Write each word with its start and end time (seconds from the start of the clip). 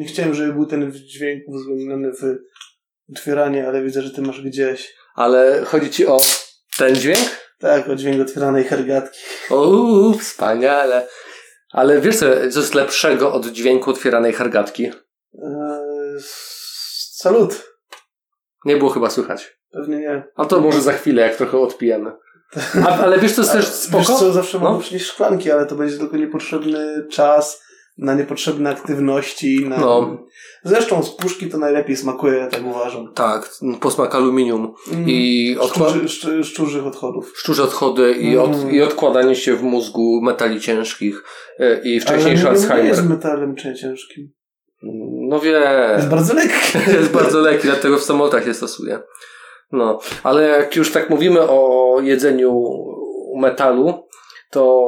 nie 0.00 0.06
chciałem, 0.06 0.34
żeby 0.34 0.52
był 0.52 0.66
ten 0.66 0.92
dźwięk 0.92 1.42
uwzględniony 1.48 2.12
w 2.12 2.38
otwieranie, 3.12 3.68
ale 3.68 3.82
widzę, 3.82 4.02
że 4.02 4.10
ty 4.10 4.22
masz 4.22 4.42
gdzieś. 4.42 4.94
Ale 5.14 5.64
chodzi 5.64 5.90
ci 5.90 6.06
o 6.06 6.18
ten 6.78 6.94
dźwięk? 6.94 7.28
Tak, 7.58 7.88
o 7.88 7.96
dźwięk 7.96 8.20
otwieranej 8.22 8.64
hergatki. 8.64 9.18
Uuu, 9.50 10.18
wspaniale. 10.18 11.08
Ale 11.72 12.00
wiesz 12.00 12.16
co, 12.16 12.26
co 12.52 12.60
jest 12.60 12.74
lepszego 12.74 13.32
od 13.32 13.46
dźwięku 13.46 13.90
otwieranej 13.90 14.32
hergatki? 14.32 14.84
Eee, 14.84 16.20
salut. 17.12 17.62
Nie 18.64 18.76
było 18.76 18.90
chyba 18.90 19.10
słychać. 19.10 19.56
Pewnie 19.72 19.98
nie. 19.98 20.22
A 20.36 20.44
to 20.46 20.60
może 20.60 20.80
za 20.80 20.92
chwilę, 20.92 21.22
jak 21.22 21.36
trochę 21.36 21.58
odpijemy. 21.58 22.12
A, 22.86 22.88
ale 22.98 23.18
wiesz, 23.18 23.32
co 23.32 23.40
jest 23.42 23.52
też 23.58 23.66
spoko? 23.66 23.98
Wiesz 23.98 24.18
co, 24.18 24.32
zawsze 24.32 24.58
No. 24.58 24.64
mogę 24.70 24.82
przynieść 24.84 25.06
szklanki, 25.06 25.50
ale 25.50 25.66
to 25.66 25.74
będzie 25.74 25.98
tylko 25.98 26.16
niepotrzebny 26.16 27.06
czas 27.10 27.62
na 28.00 28.14
niepotrzebne 28.14 28.70
aktywności. 28.70 29.66
Na... 29.68 29.76
No. 29.78 30.16
Zresztą 30.64 31.02
z 31.02 31.10
puszki 31.16 31.48
to 31.48 31.58
najlepiej 31.58 31.96
smakuje, 31.96 32.38
ja 32.38 32.46
tak 32.46 32.60
uważam. 32.66 33.12
Tak, 33.14 33.50
posmak 33.80 34.14
aluminium 34.14 34.74
Mm. 34.92 35.04
i 35.08 35.56
odkła- 35.60 35.88
Szczurzy, 35.90 36.08
szcz, 36.08 36.26
szczurzych 36.42 36.86
odchodów. 36.86 37.32
szczurze 37.36 37.62
odchody 37.62 38.12
i, 38.12 38.38
od, 38.38 38.54
Mm. 38.54 38.70
i 38.70 38.82
odkładanie 38.82 39.34
się 39.36 39.56
w 39.56 39.62
mózgu 39.62 40.20
metali 40.22 40.60
ciężkich 40.60 41.22
e, 41.58 41.80
i 41.84 42.00
wcześniejszy 42.00 42.48
Ale 42.48 42.58
nie, 42.58 42.62
nie 42.62 42.68
Alzheimer. 42.68 42.86
jest 42.86 43.08
metalem 43.08 43.56
ciężkim. 43.56 44.32
No 45.28 45.40
wie. 45.40 45.60
Jest 45.96 46.08
bardzo 46.08 46.34
lekki. 46.34 46.78
jest 47.00 47.12
bardzo 47.12 47.40
lekki, 47.40 47.66
dlatego 47.68 47.98
w 47.98 48.02
samolotach 48.04 48.44
się 48.44 48.54
stosuje. 48.54 49.00
No, 49.72 49.98
ale 50.22 50.48
jak 50.48 50.76
już 50.76 50.92
tak 50.92 51.10
mówimy 51.10 51.40
o 51.40 51.96
jedzeniu 52.02 52.62
metalu, 53.36 53.94
to 54.50 54.86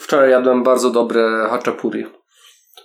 wczoraj 0.00 0.30
jadłem 0.30 0.62
bardzo 0.62 0.90
dobre 0.90 1.46
haczapuri. 1.50 2.04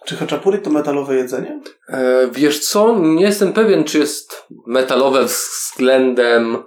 Czy 0.05 0.15
haczapuri 0.15 0.59
to 0.59 0.69
metalowe 0.69 1.15
jedzenie? 1.15 1.61
E, 1.89 2.27
wiesz 2.31 2.59
co? 2.59 2.99
Nie 2.99 3.23
jestem 3.25 3.53
pewien, 3.53 3.83
czy 3.83 3.99
jest 3.99 4.45
metalowe 4.67 5.25
względem 5.25 6.57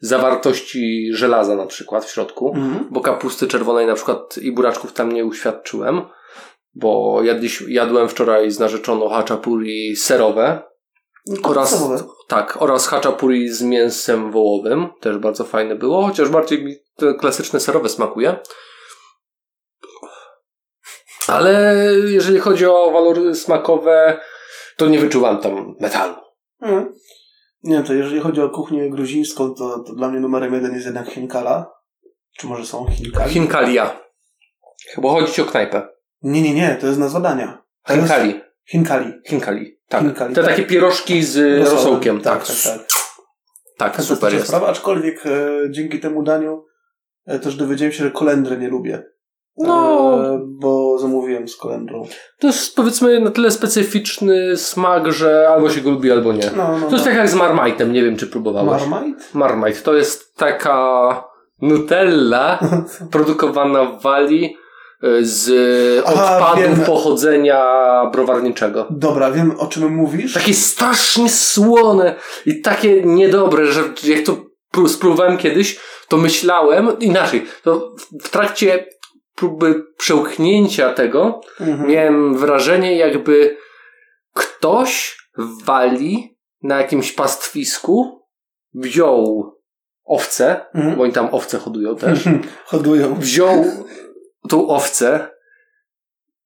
zawartości 0.00 1.08
żelaza 1.12 1.56
na 1.56 1.66
przykład 1.66 2.04
w 2.04 2.10
środku, 2.12 2.52
Mhm. 2.56 2.86
bo 2.90 3.00
kapusty 3.00 3.46
czerwonej 3.46 3.86
na 3.86 3.94
przykład 3.94 4.38
i 4.38 4.52
buraczków 4.52 4.92
tam 4.92 5.12
nie 5.12 5.24
uświadczyłem, 5.24 6.02
bo 6.74 7.20
jadliś, 7.22 7.60
jadłem 7.68 8.08
wczoraj 8.08 8.50
z 8.50 8.58
narzeczoną 8.58 9.08
haczapuri 9.08 9.96
serowe 9.96 10.62
oraz, 11.42 11.70
Podstawowe. 11.70 12.04
tak, 12.28 12.62
oraz 12.62 12.86
haczapuri 12.86 13.48
z 13.48 13.62
mięsem 13.62 14.32
wołowym, 14.32 14.86
też 15.00 15.18
bardzo 15.18 15.44
fajne 15.44 15.74
było, 15.76 16.06
chociaż 16.06 16.28
bardziej 16.28 16.64
mi 16.64 16.74
to 16.96 17.14
klasyczne 17.14 17.60
serowe 17.60 17.88
smakuje. 17.88 18.36
Ale 21.28 21.84
jeżeli 22.06 22.38
chodzi 22.38 22.66
o 22.66 22.90
walory 22.90 23.34
smakowe, 23.34 24.20
to 24.76 24.86
nie 24.86 24.98
wyczuwam 24.98 25.40
tam 25.40 25.76
metalu. 25.80 26.14
Mhm. 26.62 26.92
Nie, 27.62 27.82
to 27.82 27.94
jeżeli 27.94 28.20
chodzi 28.20 28.40
o 28.40 28.50
kuchnię 28.50 28.90
gruzińską, 28.90 29.54
to, 29.54 29.78
to 29.78 29.92
dla 29.94 30.08
mnie 30.08 30.20
numerem 30.20 30.54
jeden 30.54 30.72
jest 30.74 30.84
jednak 30.86 31.08
Chinkala. 31.10 31.72
Czy 32.38 32.46
może 32.46 32.66
są 32.66 32.86
Chinkali? 32.90 33.32
Hinkalia. 33.32 34.00
Chyba 34.94 35.08
chodzi 35.10 35.32
ci 35.32 35.42
o 35.42 35.44
knajpę. 35.44 35.88
Nie, 36.22 36.42
nie, 36.42 36.54
nie, 36.54 36.76
to 36.80 36.86
jest 36.86 36.98
nazwa 36.98 37.20
dania. 37.20 37.62
To 37.86 37.92
jest- 37.94 38.08
Hinkali. 38.68 39.12
Hinkali. 39.26 39.78
Tak. 39.88 40.00
Hinkali, 40.02 40.34
Te 40.34 40.40
tak. 40.42 40.50
takie 40.50 40.62
pierożki 40.66 41.22
z 41.22 41.62
rosołkiem. 41.70 42.20
Tak, 42.20 42.46
Tak, 42.46 42.56
tak, 42.64 42.78
tak. 43.78 43.96
tak 43.96 44.04
super 44.04 44.34
jest. 44.34 44.46
sprawa, 44.46 44.68
aczkolwiek 44.68 45.26
e, 45.26 45.30
dzięki 45.70 46.00
temu 46.00 46.22
daniu 46.22 46.64
e, 47.26 47.38
też 47.38 47.56
dowiedziałem 47.56 47.92
się, 47.92 48.04
że 48.04 48.10
kolendry 48.10 48.58
nie 48.58 48.68
lubię. 48.68 49.02
No. 49.58 50.14
E, 50.24 50.40
bo 50.44 50.98
zamówiłem 50.98 51.48
z 51.48 51.56
kolendrą. 51.56 52.06
To 52.38 52.46
jest 52.46 52.76
powiedzmy 52.76 53.20
na 53.20 53.30
tyle 53.30 53.50
specyficzny 53.50 54.56
smak, 54.56 55.12
że 55.12 55.48
albo 55.48 55.70
się 55.70 55.80
go 55.80 55.90
lubi, 55.90 56.12
albo 56.12 56.32
nie. 56.32 56.50
No, 56.56 56.78
no, 56.78 56.86
To 56.86 56.92
jest 56.92 57.04
tak 57.04 57.14
jak 57.16 57.28
z 57.28 57.34
Marmite'em, 57.34 57.90
nie 57.90 58.04
wiem 58.04 58.16
czy 58.16 58.26
próbowałeś. 58.26 58.86
Marmite? 58.86 59.22
Marmite 59.34 59.80
to 59.80 59.94
jest 59.94 60.34
taka 60.36 61.24
Nutella 61.62 62.58
produkowana 63.12 63.84
w 63.84 64.02
Walii 64.02 64.56
y, 65.04 65.26
z 65.26 65.50
odpadów 66.04 66.86
pochodzenia 66.86 67.64
browarniczego. 68.12 68.86
Dobra, 68.90 69.30
wiem 69.30 69.54
o 69.58 69.66
czym 69.66 69.94
mówisz. 69.94 70.34
Takie 70.34 70.54
strasznie 70.54 71.28
słone 71.30 72.14
i 72.46 72.60
takie 72.60 73.02
niedobre, 73.02 73.66
że 73.66 73.80
jak 74.04 74.22
to 74.26 74.36
pró- 74.74 74.88
spróbowałem 74.88 75.36
kiedyś, 75.38 75.80
to 76.08 76.16
myślałem 76.16 76.98
inaczej. 77.00 77.46
To 77.62 77.90
w 78.22 78.28
trakcie 78.28 78.86
próby 79.36 79.84
przełknięcia 79.98 80.92
tego 80.92 81.40
Mhm. 81.60 81.88
miałem 81.90 82.38
wrażenie, 82.38 82.96
jakby 82.96 83.56
ktoś 84.34 85.18
w 85.38 85.64
Walii 85.64 86.38
na 86.62 86.80
jakimś 86.80 87.12
pastwisku 87.12 88.22
wziął 88.74 89.52
owce, 90.04 90.66
Mhm. 90.74 90.96
bo 90.96 91.02
oni 91.02 91.12
tam 91.12 91.28
owce 91.32 91.58
hodują 91.58 91.96
też, 91.96 92.24
Hodują. 92.64 93.14
wziął 93.14 93.64
tą 94.48 94.68
owcę, 94.68 95.28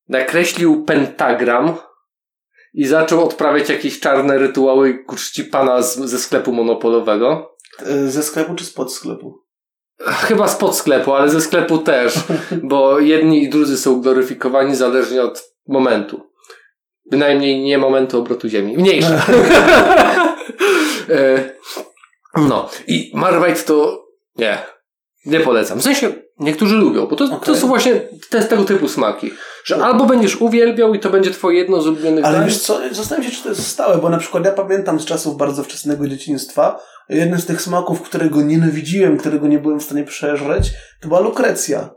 nakreślił 0.09 0.84
pentagram 0.84 1.77
i 2.75 2.87
zaczął 2.87 3.25
odprawiać 3.25 3.69
jakieś 3.69 4.00
czarne 4.00 4.39
rytuały 4.39 5.05
ku 5.05 5.17
czci 5.17 5.45
pana 5.45 5.83
z, 5.83 5.97
ze 5.99 6.19
sklepu 6.19 6.53
monopolowego. 6.53 7.56
E, 7.87 8.09
Ze 8.09 8.23
sklepu 8.23 8.55
czy 8.55 8.65
spod 8.65 8.93
sklepu? 8.95 9.43
Chyba 10.06 10.49
spod 10.49 10.77
sklepu, 10.77 11.15
ale 11.15 11.28
ze 11.31 11.41
sklepu 11.41 11.78
też, 11.78 12.15
bo 12.62 13.00
jedni 13.00 13.43
i 13.43 13.49
drudzy 13.49 13.78
są 13.78 14.00
gloryfikowani 14.00 14.77
zależnie 14.77 15.22
od 15.22 15.53
momentu. 15.69 16.31
Bynajmniej 17.11 17.61
nie 17.61 17.78
momentu 17.78 18.19
obrotu 18.19 18.49
Ziemi. 18.49 18.77
Mniejsza. 18.77 19.22
E, 21.11 21.50
no. 22.37 22.71
I 22.87 23.11
Marmite 23.15 23.62
to 23.62 24.06
nie. 24.37 24.59
Nie 25.27 25.41
polecam. 25.41 25.78
W 25.78 25.83
sensie 25.83 26.12
niektórzy 26.41 26.77
lubią, 26.77 27.06
bo 27.06 27.17
to, 27.17 27.28
to 27.28 27.34
Okej. 27.37 27.56
są 27.56 27.69
właśnie 27.69 28.01
te, 28.31 28.43
tego 28.45 28.65
typu 28.65 28.89
smaki. 28.89 29.31
Że 29.65 29.84
albo 29.84 30.06
będziesz 30.06 30.41
uwielbiał 30.41 30.95
i 30.95 31.01
to 31.01 31.11
będzie 31.11 31.31
twoje 31.31 31.59
jedno 31.59 31.81
z 31.83 31.87
ulubionych 31.87 32.25
Ale 32.25 32.39
dań. 32.39 32.47
wiesz 32.49 32.59
co, 32.59 32.81
zastanawiam 32.91 33.31
się, 33.31 33.37
czy 33.37 33.43
to 33.43 33.49
jest 33.49 33.67
stałe, 33.67 33.99
bo 33.99 34.09
na 34.09 34.19
przykład 34.19 34.45
ja 34.45 34.53
pamiętam 34.53 35.00
z 35.00 35.05
czasów 35.05 35.37
bardzo 35.37 35.62
wczesnego 35.62 36.09
dzieciństwa, 36.09 36.81
jeden 37.09 37.41
z 37.41 37.47
tych 37.47 37.62
smaków, 37.62 38.03
którego 38.03 38.43
nienawidziłem, 38.43 39.17
którego 39.17 39.47
nie 39.47 39.59
byłem 39.59 39.81
w 39.81 39.84
stanie 39.84 40.05
przeżreć, 40.05 40.73
to 41.00 41.09
była 41.09 41.21
lukrecja. 41.21 41.91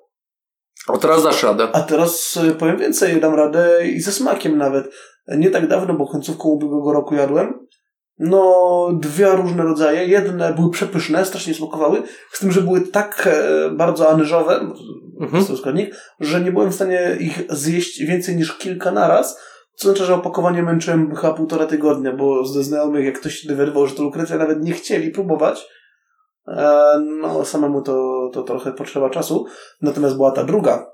O, 0.88 0.98
teraz 0.98 1.24
dasz 1.24 1.44
radę. 1.44 1.68
A 1.74 1.82
teraz 1.82 2.38
y, 2.38 2.56
powiem 2.56 2.78
więcej, 2.78 3.22
dam 3.22 3.36
radę 3.36 3.88
i 3.88 4.02
ze 4.02 4.12
smakiem 4.12 4.58
nawet. 4.58 4.94
Nie 5.28 5.50
tak 5.50 5.68
dawno, 5.68 5.94
bo 5.94 6.08
końcówką 6.08 6.50
ubiegłego 6.50 6.94
roku 6.94 7.16
jadłem. 7.16 7.68
No, 8.20 8.90
dwa 8.94 9.36
różne 9.36 9.64
rodzaje. 9.64 10.06
Jedne 10.08 10.54
były 10.54 10.72
przepyszne, 10.72 11.26
strasznie 11.26 11.54
smakowały, 11.54 12.04
z 12.32 12.40
tym, 12.40 12.52
że 12.52 12.62
były 12.62 12.82
tak 12.82 13.30
e, 13.32 13.70
bardzo 13.70 14.10
anyżowe, 14.10 14.60
Mhm. 15.22 15.58
składnik, 15.58 15.96
że 16.20 16.42
nie 16.42 16.52
byłem 16.52 16.72
w 16.72 16.76
stanie 16.76 17.18
ich 17.20 17.44
zjeść 17.50 18.04
więcej 18.06 18.36
niż 18.36 18.58
kilka 18.58 18.92
naraz. 18.92 19.40
Co 19.76 19.88
znaczy, 19.88 20.06
że 20.06 20.16
opakowanie 20.16 20.64
męczyłem 20.64 21.16
chyba 21.16 21.34
półtora 21.34 21.66
tygodnia, 21.66 22.12
bo 22.12 22.46
ze 22.46 22.64
znajomych, 22.64 23.06
jak 23.06 23.20
ktoś 23.20 23.36
się 23.36 23.56
że 23.88 23.96
to 23.96 24.04
lukrecja, 24.04 24.38
nawet 24.38 24.64
nie 24.64 24.72
chcieli 24.72 25.12
próbować. 25.12 25.68
E, 26.48 26.94
no, 27.22 27.46
samemu 27.46 27.82
to, 27.82 28.30
to 28.34 28.44
trochę 28.44 28.72
potrzeba 28.72 29.10
czasu. 29.10 29.46
Natomiast 29.82 30.16
była 30.16 30.32
ta 30.32 30.44
druga, 30.44 30.86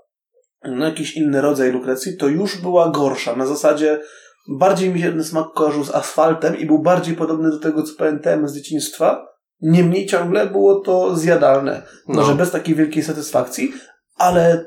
no, 0.63 0.85
jakiś 0.85 1.15
inny 1.15 1.41
rodzaj 1.41 1.71
lukrecji, 1.71 2.17
to 2.17 2.27
już 2.27 2.61
była 2.61 2.89
gorsza. 2.89 3.35
Na 3.35 3.45
zasadzie 3.45 4.01
bardziej 4.49 4.89
mi 4.89 5.01
się 5.01 5.11
ten 5.11 5.23
smak 5.23 5.53
kojarzył 5.53 5.83
z 5.83 5.95
asfaltem 5.95 6.57
i 6.57 6.65
był 6.65 6.79
bardziej 6.79 7.15
podobny 7.15 7.49
do 7.51 7.59
tego, 7.59 7.83
co 7.83 7.93
pamiętałem 7.97 8.47
z 8.47 8.55
dzieciństwa. 8.55 9.27
Niemniej 9.61 10.05
ciągle 10.05 10.47
było 10.47 10.79
to 10.79 11.15
zjadalne. 11.15 11.81
No. 12.07 12.15
Może 12.15 12.35
bez 12.35 12.51
takiej 12.51 12.75
wielkiej 12.75 13.03
satysfakcji, 13.03 13.73
ale 14.15 14.65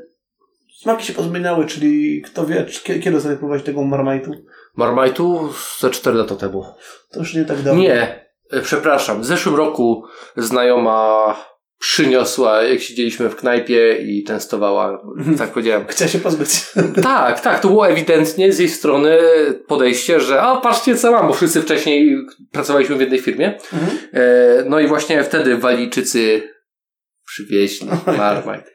smaki 0.81 1.07
się 1.07 1.13
pozmieniały, 1.13 1.67
czyli 1.67 2.23
kto 2.23 2.47
wie, 2.47 2.67
kiedy 2.85 3.21
sobie 3.21 3.37
próbować 3.37 3.63
tego 3.63 3.83
marmajtu. 3.83 4.31
Marmite'u 4.79 5.49
ze 5.81 5.91
4 5.91 6.19
lata 6.19 6.37
temu. 6.37 6.65
To 7.11 7.19
już 7.19 7.35
nie 7.35 7.45
tak 7.45 7.63
dawno. 7.63 7.83
Nie, 7.83 8.27
e, 8.51 8.61
przepraszam. 8.61 9.21
W 9.21 9.25
zeszłym 9.25 9.55
roku 9.55 10.05
znajoma 10.37 11.37
przyniosła, 11.83 12.63
jak 12.63 12.81
siedzieliśmy 12.81 13.29
w 13.29 13.37
knajpie 13.37 13.99
i 13.99 14.25
częstowała, 14.25 15.03
tak 15.39 15.51
powiedziałem. 15.51 15.87
Chciała 15.87 16.09
się 16.09 16.19
pozbyć. 16.19 16.51
Tak, 17.03 17.41
tak, 17.41 17.61
to 17.61 17.69
było 17.69 17.89
ewidentnie 17.89 18.53
z 18.53 18.59
jej 18.59 18.69
strony 18.69 19.19
podejście, 19.67 20.21
że 20.21 20.43
a 20.43 20.57
patrzcie 20.57 20.97
co 20.97 21.13
mam, 21.13 21.27
bo 21.27 21.33
wszyscy 21.33 21.63
wcześniej 21.63 22.17
pracowaliśmy 22.53 22.97
w 22.97 23.01
jednej 23.01 23.21
firmie. 23.21 23.59
Mhm. 23.73 23.99
E, 24.13 24.65
no 24.69 24.81
i 24.81 24.87
właśnie 24.87 25.25
wtedy 25.25 25.57
Walijczycy 25.57 26.43
przywieźli 27.27 27.89
Marmite. 28.19 28.71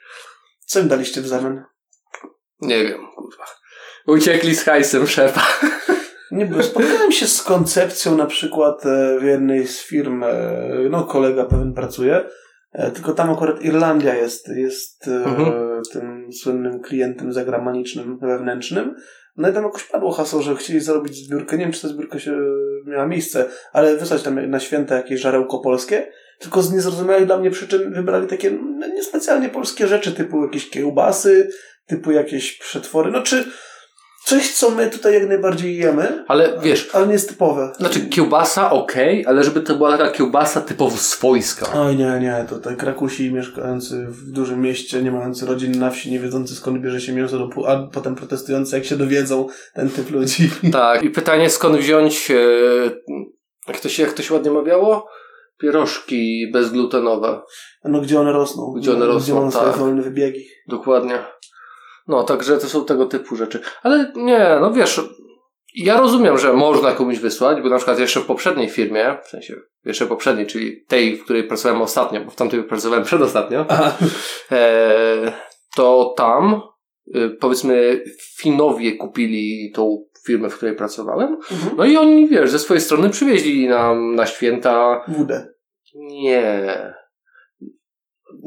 Co 0.66 0.80
im 0.80 0.88
daliście 0.88 1.22
w 1.22 1.28
zamian? 1.28 1.64
Nie 2.62 2.84
wiem, 2.84 3.08
kurwa. 3.16 3.46
Uciekli 4.08 4.56
z 4.56 4.64
hajsem 4.64 5.08
szefa. 5.08 5.48
Nie, 6.32 6.46
bo 6.46 6.64
spotkałem 6.64 7.12
się 7.12 7.28
z 7.28 7.44
koncepcją 7.44 8.18
na 8.18 8.26
przykład 8.26 8.86
e, 8.86 9.20
w 9.20 9.24
jednej 9.24 9.68
z 9.68 9.82
firm, 9.82 10.24
e, 10.24 10.30
no 10.90 11.04
kolega 11.04 11.46
pewien 11.46 11.74
pracuje, 11.74 12.24
tylko 12.72 13.14
tam 13.14 13.30
akurat 13.30 13.62
Irlandia 13.62 14.16
jest, 14.16 14.48
jest 14.48 15.08
e, 15.08 15.12
Mhm. 15.26 15.54
tym 15.94 16.34
słynnym 16.34 16.80
klientem 16.82 17.34
zagranicznym, 17.34 18.18
wewnętrznym. 18.20 18.96
No 19.38 19.50
i 19.50 19.54
tam 19.54 19.64
jakoś 19.64 19.84
padło 19.84 20.12
hasło, 20.12 20.42
że 20.42 20.56
chcieli 20.56 20.80
zrobić 20.80 21.26
zbiórkę. 21.26 21.58
Nie 21.58 21.64
wiem, 21.64 21.74
czy 21.74 21.82
ta 21.82 21.88
zbiórka 21.88 22.20
się 22.20 22.38
miała 22.86 23.08
miejsce, 23.08 23.46
ale 23.74 23.98
wysłać 23.98 24.24
tam 24.24 24.50
na 24.50 24.60
święta 24.60 24.96
jakieś 24.96 25.22
żarełko 25.22 25.60
polskie. 25.60 26.12
Tylko 26.40 26.62
z 26.62 26.74
niezrozumiałych 26.74 27.26
dla 27.26 27.38
mnie 27.38 27.52
przyczyn 27.52 27.94
wybrali 27.94 28.28
takie 28.28 28.52
no, 28.52 28.88
niespecjalnie 28.88 29.50
polskie 29.50 29.88
rzeczy, 29.88 30.12
typu 30.12 30.44
jakieś 30.46 30.70
kiełbasy, 30.70 31.50
typu 31.86 32.12
jakieś 32.12 32.58
przetwory. 32.58 33.12
No 33.12 33.22
czy 33.22 33.46
coś, 34.28 34.52
co 34.54 34.70
my 34.72 34.90
tutaj 34.90 35.14
jak 35.14 35.28
najbardziej 35.28 35.78
jemy, 35.78 36.26
Ale 36.28 36.60
wiesz, 36.64 36.90
ale 36.94 37.08
nie 37.08 37.14
jest 37.14 37.30
typowe. 37.30 37.72
znaczy 37.80 38.06
kiełbasa 38.10 38.72
okej, 38.72 39.26
ale 39.26 39.44
żeby 39.44 39.62
to 39.62 39.76
była 39.76 39.98
taka 39.98 40.12
kiełbasa 40.12 40.62
typowo 40.62 40.98
swojska. 40.98 41.66
Oj, 41.82 41.96
nie, 41.96 42.20
nie, 42.22 42.46
to 42.50 42.60
tak 42.60 42.78
Krakusi 42.78 43.34
mieszkający 43.34 44.06
w 44.10 44.32
dużym 44.32 44.62
mieście, 44.62 45.02
nie 45.04 45.12
mający 45.12 45.46
rodzin 45.46 45.80
na 45.80 45.90
wsi, 45.90 46.12
nie 46.12 46.20
wiedzący 46.20 46.56
skąd 46.56 46.82
bierze 46.82 47.02
się 47.02 47.14
mięso, 47.14 47.38
do, 47.40 47.48
pu- 47.48 47.66
a 47.68 47.88
potem 47.94 48.16
protestujący, 48.16 48.76
jak 48.76 48.86
się 48.86 48.98
dowiedzą, 48.98 49.48
ten 49.74 49.90
typ 49.90 50.12
ludzi. 50.12 50.50
Tak, 50.72 51.04
i 51.04 51.10
pytanie 51.10 51.50
skąd 51.50 51.78
wziąć, 51.78 52.32
e, 52.32 52.36
jak 53.68 53.80
to 53.80 53.90
się, 53.90 54.04
jak 54.04 54.14
to 54.14 54.24
się 54.24 54.34
ładnie 54.34 54.52
mawiało? 54.52 55.08
Pierożki 55.62 56.52
bezglutenowe. 56.54 57.42
No 57.86 58.02
gdzie 58.02 58.20
one 58.20 58.32
rosną? 58.32 58.74
Gdzie 58.78 58.92
one 58.94 59.06
rosną, 59.06 59.42
Gdzie 59.42 59.52
swoje 59.52 59.72
tak. 59.72 59.80
wolne 59.80 60.02
wybiegi. 60.02 60.46
Dokładnie. 60.68 61.20
No, 62.08 62.24
także 62.24 62.58
to 62.58 62.68
są 62.68 62.86
tego 62.86 63.06
typu 63.06 63.36
rzeczy. 63.36 63.60
Ale 63.84 64.12
nie, 64.16 64.58
no 64.62 64.72
wiesz, 64.74 65.02
ja 65.76 65.98
rozumiem, 66.00 66.38
że 66.38 66.54
można 66.54 66.92
komuś 66.92 67.20
wysłać, 67.20 67.62
bo 67.62 67.70
na 67.70 67.76
przykład 67.78 68.00
jeszcze 68.00 68.20
w 68.20 68.26
poprzedniej 68.26 68.70
firmie, 68.70 69.18
w 69.24 69.28
sensie 69.28 69.56
jeszcze 69.86 70.06
poprzedniej, 70.06 70.48
czyli 70.48 70.86
tej, 70.86 71.18
w 71.18 71.24
której 71.24 71.44
pracowałem 71.44 71.82
ostatnio, 71.82 72.22
bo 72.26 72.32
w 72.32 72.36
tamtej 72.36 72.64
pracowałem 72.64 73.04
przedostatnio, 73.04 73.66
e, 74.52 75.32
to 75.76 76.14
tam, 76.18 76.62
e, 77.16 77.30
powiedzmy, 77.30 78.04
Finowie 78.38 78.96
kupili 78.98 79.72
tą 79.76 80.06
firmę, 80.26 80.50
w 80.50 80.58
której 80.58 80.76
pracowałem, 80.76 81.38
Mhm. 81.52 81.78
no 81.78 81.86
i 81.86 81.98
oni, 81.98 82.28
wiesz, 82.28 82.50
ze 82.52 82.60
swojej 82.60 82.82
strony 82.82 83.10
przywieźli 83.10 83.68
nam 83.70 84.16
na 84.16 84.26
święta, 84.26 85.04
Wódę. 85.08 85.48
nie, 85.96 86.94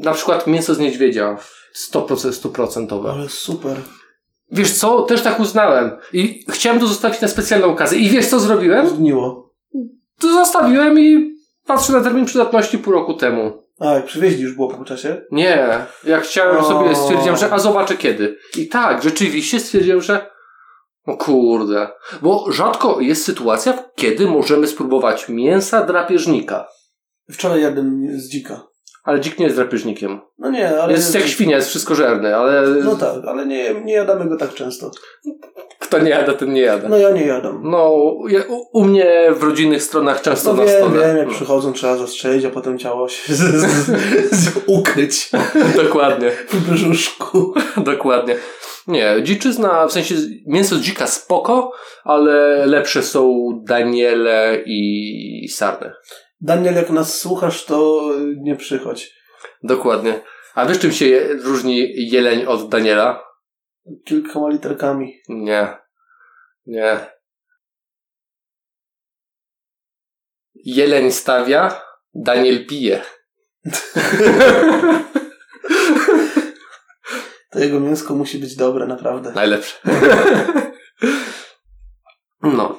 na 0.03 0.13
przykład 0.13 0.47
mięso 0.47 0.75
z 0.75 0.79
niedźwiedzia, 0.79 1.37
100%, 1.91 2.31
stuprocentowe. 2.31 3.11
Ale 3.11 3.29
super. 3.29 3.77
Wiesz 4.51 4.73
co, 4.73 5.01
też 5.01 5.21
tak 5.21 5.39
uznałem. 5.39 5.91
I 6.13 6.45
chciałem 6.49 6.79
to 6.79 6.87
zostawić 6.87 7.21
na 7.21 7.27
specjalną 7.27 7.67
okazję. 7.67 7.99
I 7.99 8.09
wiesz 8.09 8.27
co 8.27 8.39
zrobiłem? 8.39 8.89
Zgniło. 8.89 9.53
To 10.19 10.33
zostawiłem 10.33 10.99
i 10.99 11.35
patrzę 11.65 11.93
na 11.93 12.01
termin 12.01 12.25
przydatności 12.25 12.77
pół 12.77 12.93
roku 12.93 13.13
temu. 13.13 13.63
A, 13.79 13.93
jak 13.93 14.05
przywieźli 14.05 14.41
już 14.43 14.53
było 14.53 14.67
po 14.67 14.85
czasie? 14.85 15.21
Nie, 15.31 15.85
ja 16.03 16.19
chciałem 16.19 16.57
O. 16.57 16.63
sobie, 16.63 16.95
stwierdziłem, 16.95 17.37
że 17.37 17.53
a 17.53 17.59
zobaczę 17.59 17.97
kiedy. 17.97 18.37
I 18.57 18.67
tak, 18.67 19.03
rzeczywiście 19.03 19.59
stwierdziłem, 19.59 20.01
że 20.01 20.29
o 21.05 21.17
kurde. 21.17 21.87
Bo 22.21 22.51
rzadko 22.51 22.99
jest 22.99 23.25
sytuacja, 23.25 23.83
kiedy 23.95 24.27
możemy 24.27 24.67
spróbować 24.67 25.29
mięsa 25.29 25.85
drapieżnika. 25.85 26.67
Wczoraj 27.31 27.61
jadłem 27.61 28.19
z 28.19 28.29
dzika. 28.29 28.70
Ale 29.03 29.19
dzik 29.19 29.39
nie 29.39 29.45
jest 29.45 29.57
drapieżnikiem. 29.57 30.19
No 30.39 30.51
nie, 30.51 30.81
ale... 30.81 30.93
Jest 30.93 31.15
jak 31.15 31.23
świnia, 31.27 31.55
jest 31.55 31.69
wszystkożerny, 31.69 32.35
ale 32.35 32.67
No 32.83 32.95
tak, 32.95 33.25
ale 33.27 33.45
nie, 33.45 33.73
nie 33.73 33.93
jadamy 33.93 34.29
go 34.29 34.37
tak 34.37 34.53
często. 34.53 34.91
kto 35.79 35.99
nie 35.99 36.09
jada, 36.09 36.33
ten 36.33 36.53
nie 36.53 36.61
jada. 36.61 36.89
No 36.89 36.97
ja 36.97 37.09
nie 37.11 37.25
jadam. 37.25 37.61
No, 37.63 37.91
ja, 38.29 38.39
u, 38.49 38.79
u 38.79 38.83
mnie 38.83 39.27
w 39.35 39.43
rodzinnych 39.43 39.83
stronach 39.83 40.21
często 40.21 40.53
No 40.53 40.59
na 40.63 40.65
wiem, 40.71 40.77
stole. 40.89 41.07
wiem, 41.07 41.17
jak 41.17 41.27
No. 41.27 41.33
przychodzą, 41.33 41.73
trzeba 41.73 41.97
zastrzelić, 41.97 42.45
a 42.45 42.49
potem 42.49 42.77
ciało 42.77 43.09
się 43.09 43.33
z, 43.33 43.37
z, 43.39 43.65
z, 44.31 44.51
ukryć 44.67 45.29
Dokładnie, 45.83 46.31
w 46.31 46.69
brzuszku. 46.71 47.53
dokładnie. 47.77 48.35
Nie, 48.87 49.15
dziczyzna, 49.23 49.87
w 49.87 49.91
sensie 49.91 50.15
mięso 50.47 50.75
z 50.75 50.79
dzika 50.81 51.07
spoko, 51.07 51.71
ale 52.03 52.65
lepsze 52.65 53.03
są 53.03 53.49
daniele 53.63 54.57
i 54.65 55.47
sarny. 55.53 55.91
Daniel, 56.41 56.75
jak 56.75 56.89
nas 56.89 57.19
słuchasz, 57.19 57.65
to 57.65 58.09
nie 58.37 58.55
przychodź. 58.55 59.13
Dokładnie. 59.63 60.21
A 60.55 60.65
wiesz 60.65 60.79
czym 60.79 60.91
się 60.91 61.07
je- 61.07 61.33
różni 61.33 62.09
jeleń 62.09 62.45
od 62.45 62.69
Daniela? 62.69 63.23
Kilkoma 64.05 64.49
literkami. 64.49 65.21
Nie. 65.29 65.77
Nie. 66.65 66.99
Jeleń 70.53 71.11
stawia, 71.11 71.81
Daniel 72.13 72.65
pije. 72.67 73.01
To 77.51 77.59
jego 77.59 77.79
mięsko 77.79 78.15
musi 78.15 78.37
być 78.37 78.55
dobre, 78.55 78.87
naprawdę. 78.87 79.31
Najlepsze. 79.31 79.75
No. 82.43 82.70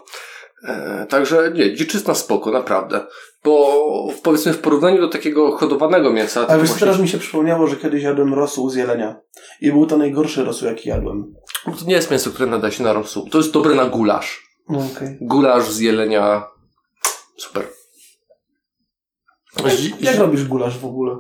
Także 1.12 1.53
nie, 1.55 1.75
dziczyzna 1.75 2.14
spoko, 2.14 2.50
naprawdę. 2.50 3.06
Bo 3.44 3.82
powiedzmy 4.23 4.53
w 4.53 4.59
porównaniu 4.59 5.00
do 5.00 5.09
takiego 5.09 5.56
hodowanego 5.56 6.12
mięsa. 6.12 6.41
A 6.41 6.47
to 6.47 6.59
wiesz, 6.59 6.69
właśnie- 6.69 6.81
teraz 6.87 7.00
mi 7.00 7.09
się 7.09 7.19
przypomniało, 7.19 7.67
że 7.67 7.76
kiedyś 7.76 8.03
jadłem 8.03 8.35
rosół 8.35 8.70
z 8.70 8.75
jelenia. 8.75 9.20
I 9.61 9.73
był 9.73 9.87
to 9.87 9.97
najgorszy 9.97 10.44
rosół, 10.44 10.69
jaki 10.69 10.88
jadłem. 10.88 11.35
To 11.64 11.85
nie 11.87 11.94
jest 11.94 12.11
mięso, 12.11 12.31
które 12.31 12.50
nada 12.50 12.70
się 12.70 12.85
na 12.85 12.93
rosół. 12.93 13.29
To 13.31 13.38
jest 13.38 13.53
dobre 13.53 13.75
na 13.75 13.87
gulasz. 13.87 14.43
No 14.69 14.79
okej. 14.79 15.19
Gulasz 15.20 15.70
z 15.70 15.79
jelenia. 15.79 16.44
Super. 17.37 17.67
Jak, 19.65 20.00
jak 20.00 20.19
robisz 20.19 20.44
gulasz 20.44 20.79
w 20.79 20.85
ogóle? 20.85 21.17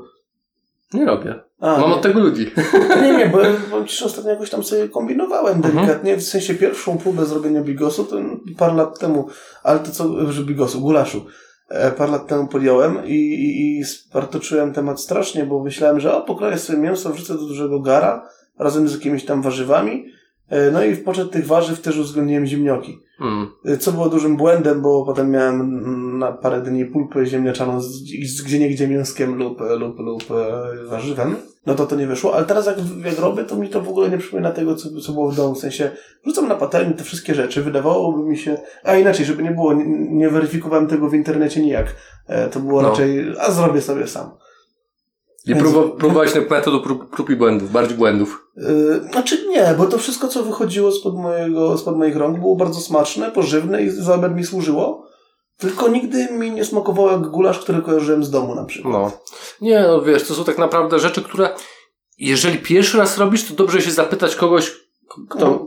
Nie 0.94 1.04
robię. 1.04 1.40
A, 1.60 1.78
Mam 1.78 1.90
nie. 1.90 1.96
od 1.96 2.02
tego 2.02 2.20
ludzi. 2.20 2.50
Nie, 3.02 3.12
nie, 3.16 3.32
bo 3.70 3.84
ci, 3.84 3.96
że 3.96 4.04
ostatnio 4.04 4.30
jakoś 4.30 4.50
tam 4.50 4.62
sobie 4.64 4.88
kombinowałem 4.88 5.56
Mhm. 5.56 5.74
delikatnie. 5.74 6.16
W 6.16 6.22
sensie 6.22 6.54
pierwszą 6.54 6.98
próbę 6.98 7.24
zrobienia 7.26 7.60
bigosu 7.62 8.04
to 8.04 8.16
parę 8.58 8.74
lat 8.74 8.98
temu, 8.98 9.28
ale 9.62 9.78
to 9.78 9.90
co, 9.90 10.32
że 10.32 10.42
bigosu, 10.42 10.80
gulaszu. 10.80 11.26
E, 11.68 11.90
Parę 11.90 12.12
lat 12.12 12.26
temu 12.26 12.48
podjąłem 12.48 13.06
i, 13.06 13.14
i, 13.14 13.78
i 13.78 13.84
spartoczyłem 13.84 14.72
temat 14.72 15.00
strasznie, 15.00 15.46
bo 15.46 15.64
myślałem, 15.64 16.00
że 16.00 16.14
o, 16.14 16.20
pokroję 16.22 16.58
sobie 16.58 16.78
mięso, 16.78 17.10
wrzucę 17.10 17.34
do 17.34 17.40
dużego 17.46 17.80
gara 17.80 18.28
razem 18.58 18.88
z 18.88 18.92
jakimiś 18.94 19.24
tam 19.24 19.42
warzywami. 19.42 20.04
E, 20.52 20.70
No 20.70 20.84
i 20.84 20.94
w 20.94 21.04
poczet 21.04 21.30
tych 21.30 21.46
warzyw 21.46 21.80
też 21.80 21.98
uwzględniłem 21.98 22.46
ziemnioki. 22.46 22.98
Mm. 23.20 23.78
Co 23.78 23.92
było 23.92 24.08
dużym 24.08 24.36
błędem, 24.36 24.82
bo 24.82 25.06
potem 25.06 25.30
miałem 25.30 26.18
na 26.18 26.32
parę 26.32 26.60
dni 26.60 26.84
pulpę 26.86 27.26
ziemniaczaną 27.26 27.80
z, 27.80 27.86
z 28.26 28.42
gdzie 28.42 28.58
niegdzie 28.58 28.88
mięskiem 28.88 29.34
lub, 29.34 29.60
lub, 29.78 29.98
lub 29.98 30.22
e, 30.30 30.84
warzywem. 30.86 31.36
No 31.66 31.74
to 31.74 31.86
to 31.86 31.96
nie 31.96 32.06
wyszło, 32.06 32.34
ale 32.34 32.46
teraz 32.46 32.66
jak, 32.66 32.76
jak 33.04 33.18
robię, 33.18 33.44
to 33.44 33.56
mi 33.56 33.68
to 33.68 33.80
w 33.80 33.88
ogóle 33.88 34.10
nie 34.10 34.18
przypomina 34.18 34.50
tego, 34.50 34.74
co, 34.76 34.88
co 35.00 35.12
było 35.12 35.30
w 35.30 35.36
domu. 35.36 35.54
W 35.54 35.58
sensie 35.58 35.90
rzucam 36.26 36.48
na 36.48 36.54
patelnię 36.54 36.94
te 36.94 37.04
wszystkie 37.04 37.34
rzeczy, 37.34 37.62
wydawałoby 37.62 38.22
mi 38.30 38.38
się... 38.38 38.58
A 38.84 38.96
inaczej, 38.96 39.26
żeby 39.26 39.42
nie 39.42 39.50
było, 39.50 39.74
nie, 39.74 39.84
nie 40.10 40.28
weryfikowałem 40.30 40.86
tego 40.86 41.08
w 41.08 41.14
internecie 41.14 41.62
nijak. 41.62 41.96
E, 42.26 42.48
to 42.48 42.60
było 42.60 42.82
No. 42.82 42.88
raczej, 42.88 43.32
a 43.38 43.50
zrobię 43.50 43.80
sobie 43.80 44.06
sam. 44.06 44.30
I 45.46 45.54
Więc- 45.54 45.60
próba, 45.60 45.96
próbowałeś 45.98 46.34
metodu 46.50 46.80
prób, 46.80 47.10
prób 47.10 47.30
i 47.30 47.36
błędów, 47.36 47.72
bardziej 47.72 47.96
błędów. 47.96 48.46
Yy, 48.56 49.00
znaczy 49.12 49.46
nie, 49.48 49.74
bo 49.78 49.86
to 49.86 49.98
wszystko, 49.98 50.28
co 50.28 50.42
wychodziło 50.42 50.92
spod, 50.92 51.14
mojego, 51.14 51.78
spod 51.78 51.96
moich 51.96 52.16
rąk, 52.16 52.38
było 52.38 52.56
bardzo 52.56 52.80
smaczne, 52.80 53.30
pożywne 53.30 53.82
i 53.82 53.90
za 53.90 54.14
obiad 54.14 54.36
mi 54.36 54.44
służyło. 54.44 55.06
Tylko 55.58 55.88
nigdy 55.88 56.28
mi 56.32 56.50
nie 56.50 56.64
smakowało 56.64 57.10
jak 57.10 57.20
gulasz, 57.20 57.58
który 57.58 57.82
kojarzyłem 57.82 58.24
z 58.24 58.30
domu 58.30 58.54
na 58.54 58.64
przykład. 58.64 58.92
No. 58.92 59.12
Nie, 59.60 59.80
no 59.82 60.02
wiesz, 60.02 60.28
to 60.28 60.34
są 60.34 60.44
tak 60.44 60.58
naprawdę 60.58 60.98
rzeczy, 60.98 61.22
które 61.22 61.48
jeżeli 62.18 62.58
pierwszy 62.58 62.98
raz 62.98 63.18
robisz, 63.18 63.48
to 63.48 63.54
dobrze 63.54 63.82
się 63.82 63.90
zapytać 63.90 64.36
kogoś, 64.36 64.72
kto 65.28 65.66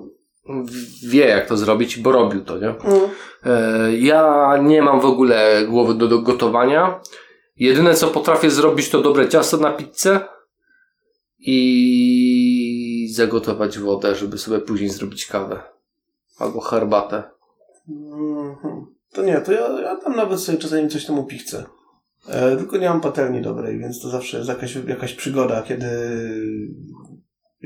wie, 1.07 1.27
jak 1.27 1.47
to 1.47 1.57
zrobić, 1.57 1.97
bo 1.97 2.11
robił 2.11 2.43
to, 2.43 2.57
nie? 2.57 2.67
Mm. 2.67 3.01
E, 3.45 3.97
Ja 3.97 4.53
nie 4.63 4.81
mam 4.81 5.01
w 5.01 5.05
ogóle 5.05 5.65
głowy 5.67 5.93
do, 5.93 6.07
do 6.07 6.19
gotowania. 6.19 6.99
Jedyne, 7.55 7.93
co 7.93 8.07
potrafię 8.07 8.51
zrobić, 8.51 8.89
to 8.89 9.01
dobre 9.01 9.29
ciasto 9.29 9.57
na 9.57 9.71
pizzę 9.71 10.19
i 11.39 13.09
zagotować 13.13 13.79
wodę, 13.79 14.15
żeby 14.15 14.37
sobie 14.37 14.59
później 14.59 14.89
zrobić 14.89 15.25
kawę. 15.25 15.63
Albo 16.39 16.61
herbatę. 16.61 17.23
Mhm. 17.89 18.85
To 19.13 19.21
nie, 19.21 19.41
to 19.41 19.51
ja, 19.51 19.81
ja 19.81 19.95
tam 19.95 20.15
nawet 20.15 20.39
sobie 20.39 20.57
czasami 20.57 20.89
coś 20.89 21.05
tam 21.05 21.19
upichcę. 21.19 21.65
E, 22.27 22.57
tylko 22.57 22.77
nie 22.77 22.89
mam 22.89 23.01
patelni 23.01 23.41
dobrej, 23.41 23.79
więc 23.79 24.01
to 24.01 24.09
zawsze 24.09 24.37
jest 24.37 24.49
jakaś, 24.49 24.75
jakaś 24.75 25.13
przygoda, 25.13 25.61
kiedy 25.61 25.87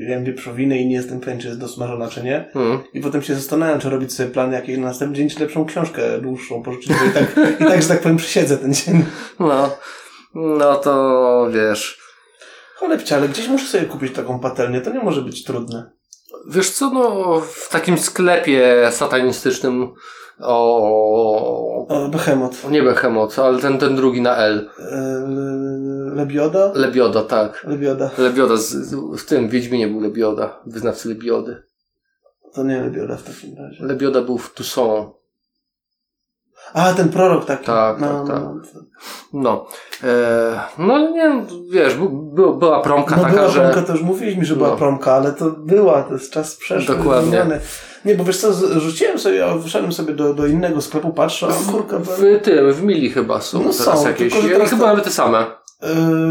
jem 0.08 0.24
wieprzowinę 0.24 0.78
i 0.78 0.86
nie 0.86 0.94
jestem 0.94 1.20
pewien, 1.20 1.40
czy 1.40 1.46
jest 1.46 1.60
dosmażona, 1.60 2.08
czy 2.08 2.22
nie. 2.22 2.50
Mm. 2.54 2.78
I 2.94 3.00
potem 3.00 3.22
się 3.22 3.34
zastanawiam, 3.34 3.80
czy 3.80 3.90
robić 3.90 4.12
sobie 4.12 4.30
plany 4.30 4.54
jakieś 4.54 4.78
na 4.78 4.86
następny 4.86 5.16
dzień, 5.16 5.28
czy 5.28 5.40
lepszą 5.40 5.64
książkę 5.64 6.20
dłuższą 6.20 6.62
pożyczyć, 6.62 6.90
i 6.90 7.14
tak, 7.14 7.36
i 7.60 7.64
tak, 7.64 7.82
że 7.82 7.88
tak 7.88 8.00
powiem, 8.00 8.16
przysiedzę 8.16 8.56
ten 8.56 8.74
dzień. 8.74 9.04
No, 9.40 9.76
no 10.34 10.76
to 10.76 11.48
wiesz. 11.52 12.00
Cholebcie, 12.76 13.16
ale 13.16 13.28
gdzieś 13.28 13.48
muszę 13.48 13.66
sobie 13.66 13.84
kupić 13.84 14.12
taką 14.12 14.40
patelnię, 14.40 14.80
to 14.80 14.90
nie 14.90 15.00
może 15.00 15.22
być 15.22 15.44
trudne. 15.44 15.90
Wiesz 16.48 16.70
co, 16.70 16.90
no 16.90 17.40
w 17.40 17.68
takim 17.68 17.98
sklepie 17.98 18.88
satanistycznym 18.90 19.92
o... 20.40 21.86
O, 21.88 22.08
Behemoth. 22.08 22.70
Nie 22.70 22.82
Behemoth, 22.82 23.38
ale 23.38 23.58
ten, 23.58 23.78
ten 23.78 23.96
drugi 23.96 24.20
na 24.20 24.36
L. 24.36 24.70
E, 24.78 25.26
Lebioda? 26.14 26.72
Lebioda, 26.74 27.22
tak. 27.22 27.64
Lebioda. 27.64 28.10
Lebioda, 28.18 28.56
z, 28.56 28.62
z, 28.70 28.94
w 29.22 29.26
tym 29.26 29.48
Wiedźminie 29.48 29.88
był 29.88 30.00
Lebioda, 30.00 30.60
wyznawcy 30.66 31.08
Lebiody. 31.08 31.62
To 32.54 32.64
nie 32.64 32.80
Lebioda 32.82 33.16
w 33.16 33.22
takim 33.22 33.56
razie. 33.58 33.84
Lebioda 33.84 34.22
był 34.22 34.38
w 34.38 34.54
Toussaint. 34.54 35.08
A, 36.74 36.92
ten 36.92 37.08
prorok 37.08 37.44
taki. 37.44 37.64
Tak, 37.66 38.00
no, 38.00 38.24
tak, 38.26 38.42
no, 38.42 38.54
tak. 38.74 38.82
No. 39.32 39.66
E, 40.04 40.60
no 40.78 40.98
nie, 41.10 41.46
wiesz, 41.72 41.94
bu, 41.94 42.08
była 42.58 42.82
promka 42.82 43.16
No 43.16 43.22
taka, 43.22 43.34
była 43.34 43.48
że... 43.48 43.60
promka, 43.60 43.82
to 43.82 43.92
już 43.92 44.02
mówiliśmy, 44.02 44.44
że 44.44 44.56
była 44.56 44.68
No. 44.68 44.76
promka, 44.76 45.12
ale 45.12 45.32
to 45.32 45.50
była, 45.50 46.02
to 46.02 46.12
jest 46.12 46.32
czas 46.32 46.56
przeszły. 46.56 46.96
Dokładnie. 46.96 47.30
zmieniony. 47.30 47.60
Nie, 48.04 48.14
bo 48.14 48.24
wiesz 48.24 48.38
co, 48.40 48.52
rzuciłem 48.80 49.18
sobie, 49.18 49.46
a 49.46 49.54
wyszedłem 49.56 49.92
sobie 49.92 50.14
do, 50.14 50.34
do 50.34 50.46
innego 50.46 50.80
sklepu, 50.80 51.12
patrzę, 51.12 51.46
a 51.48 51.70
kurka, 51.72 51.98
W 51.98 52.40
tym, 52.42 52.72
w 52.72 52.82
Mili 52.82 53.10
chyba 53.10 53.40
są 53.40 53.58
No 53.62 53.72
teraz 53.72 54.00
są, 54.02 54.06
jakieś. 54.08 54.32
tylko 54.32 54.48
teraz 54.48 54.70
chyba 54.70 54.82
to- 54.82 54.88
nawet 54.88 55.04
te 55.04 55.10
same. 55.10 55.46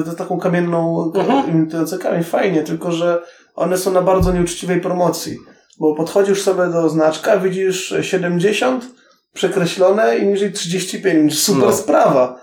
Yy, 0.08 0.16
taką 0.16 0.40
kamienną, 0.40 1.12
Mhm. 1.16 1.50
imitującą 1.52 1.98
kamień, 1.98 2.24
fajnie, 2.24 2.64
tylko 2.64 2.92
że 2.92 3.22
one 3.56 3.78
są 3.78 3.92
na 3.92 4.02
bardzo 4.02 4.32
nieuczciwej 4.34 4.82
promocji. 4.82 5.38
Bo 5.80 5.96
podchodzisz 5.96 6.42
sobie 6.42 6.68
do 6.68 6.90
znaczka, 6.90 7.38
widzisz 7.38 7.94
70 8.02 8.86
przekreślone 9.34 10.18
i 10.18 10.28
niżej 10.28 10.52
35, 10.52 11.40
super 11.40 11.66
No. 11.68 11.74
sprawa. 11.74 12.42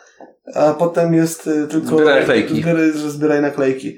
A 0.55 0.75
potem 0.75 1.15
jest 1.15 1.47
y, 1.47 1.67
tylko... 1.69 1.87
Zbieraj 1.97 2.21
naklejki. 2.21 2.63
Zbieraj, 2.63 2.93
zbieraj 2.93 3.43
naklejki. 3.43 3.97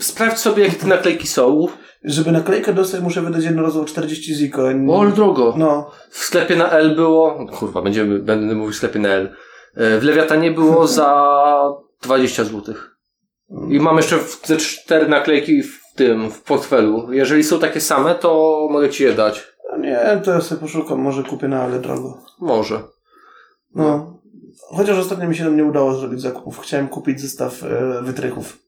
Sprawdź 0.00 0.38
sobie, 0.38 0.64
jakie 0.64 0.76
te 0.76 0.86
naklejki 0.86 1.26
są. 1.28 1.66
Żeby 2.04 2.32
naklejkę 2.32 2.72
dostać, 2.72 3.00
muszę 3.00 3.22
wydać 3.22 3.44
jednorazowo 3.44 3.84
40 3.84 4.34
ziko. 4.34 4.62
O, 4.88 5.00
ale 5.00 5.12
drogo. 5.12 5.54
No, 5.56 5.90
W 6.10 6.18
sklepie 6.18 6.56
na 6.56 6.70
L 6.70 6.94
było. 6.94 7.46
Kurwa, 7.58 7.82
będziemy, 7.82 8.18
będę 8.18 8.54
mówił 8.54 8.72
w 8.72 8.76
sklepie 8.76 8.98
na 8.98 9.08
L. 9.08 9.34
E, 9.76 9.98
W 10.00 10.02
Lewiatanie 10.04 10.50
było 10.50 10.86
za 10.86 11.30
20 12.02 12.44
zł. 12.44 12.74
I 13.68 13.80
mam 13.80 13.96
jeszcze 13.96 14.18
te 14.46 14.56
cztery 14.56 15.08
naklejki 15.08 15.62
w 15.62 15.80
tym, 15.94 16.30
w 16.30 16.42
portfelu. 16.42 17.12
Jeżeli 17.12 17.44
są 17.44 17.58
takie 17.58 17.80
same, 17.80 18.14
to 18.14 18.68
mogę 18.70 18.90
ci 18.90 19.02
je 19.02 19.12
dać. 19.12 19.48
no 19.70 19.78
nie, 19.78 20.20
to 20.24 20.30
ja 20.30 20.40
sobie 20.40 20.60
poszukam, 20.60 20.98
może 20.98 21.22
kupię 21.22 21.48
na 21.48 21.62
ale 21.62 21.78
drogo. 21.78 22.18
Może. 22.38 22.82
No. 23.74 24.20
Chociaż 24.76 24.98
ostatnio 24.98 25.28
mi 25.28 25.36
się 25.36 25.44
tam 25.44 25.56
nie 25.56 25.64
udało 25.64 25.94
zrobić 25.94 26.20
zakupów. 26.20 26.60
Chciałem 26.60 26.88
kupić 26.88 27.20
zestaw 27.20 27.62
e, 27.62 28.02
wytrychów. 28.02 28.58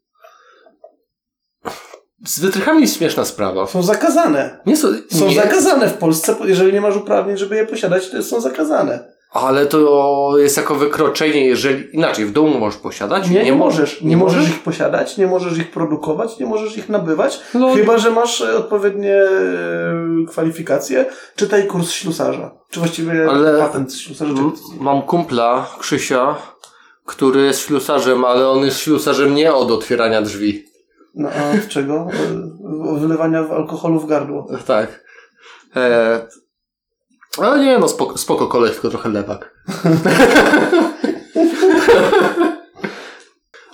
Z 2.27 2.41
wytrychami 2.41 2.81
jest 2.81 2.97
śmieszna 2.97 3.25
sprawa. 3.25 3.67
Są 3.67 3.83
zakazane. 3.83 4.61
Nie 4.67 4.77
są, 4.77 4.89
Są 5.11 5.29
nie, 5.29 5.35
zakazane 5.35 5.89
w 5.89 5.99
Polsce, 5.99 6.37
jeżeli 6.45 6.73
nie 6.73 6.81
masz 6.81 6.97
uprawnień, 6.97 7.37
żeby 7.37 7.57
je 7.57 7.67
posiadać, 7.67 8.11
to 8.11 8.23
są 8.23 8.41
zakazane. 8.41 9.13
Ale 9.33 9.67
to 9.67 10.35
jest 10.39 10.57
jako 10.57 10.75
wykroczenie, 10.75 11.47
jeżeli 11.47 11.97
inaczej 11.97 12.27
w 12.27 12.33
domu 12.33 12.59
możesz 12.59 12.81
posiadać. 12.81 13.31
Nie, 13.31 13.45
nie, 13.45 13.53
możesz. 13.53 14.03
Nie, 14.03 14.17
możesz 14.17 14.37
możesz 14.37 14.51
ich 14.55 14.63
posiadać, 14.63 15.19
nie 15.19 15.27
możesz 15.27 15.59
ich 15.59 15.71
produkować, 15.71 16.39
nie 16.39 16.47
możesz 16.47 16.77
ich 16.77 16.89
nabywać, 16.89 17.41
No, 17.55 17.75
chyba 17.75 17.99
że 17.99 18.11
masz 18.11 18.41
e, 18.41 18.57
odpowiednie 18.57 19.15
e, 19.15 20.27
kwalifikacje. 20.29 21.07
Czytaj 21.37 21.67
kurs 21.67 21.91
ślusarza. 21.91 22.51
Czy 22.71 22.81
właściwie 22.81 23.31
Ale- 23.31 23.59
patent 23.59 23.95
ślusarza. 23.95 24.33
Mam 24.81 25.03
kumpla, 25.03 25.67
Krzysia, 25.79 26.37
który 27.07 27.43
jest 27.43 27.61
ślusarzem, 27.61 28.25
ale 28.25 28.49
on 28.49 28.65
jest 28.65 28.79
ślusarzem 28.79 29.35
nie 29.35 29.55
od 29.55 29.71
otwierania 29.71 30.23
drzwi. 30.23 30.65
No 31.15 31.29
a 31.29 31.57
od 31.59 31.69
czego? 31.69 32.07
E, 32.95 32.99
Wylewania 33.01 33.39
alkoholu 33.51 34.01
w 34.01 34.07
gardło. 34.07 34.47
Tak. 34.67 35.05
E... 35.77 36.42
Ale 37.39 37.65
nie, 37.65 37.79
no 37.79 37.89
spoko, 37.89 38.19
spoko 38.19 38.47
koleś, 38.47 38.73
tylko 38.73 38.91
trochę 38.91 39.09
lewak. 39.09 39.55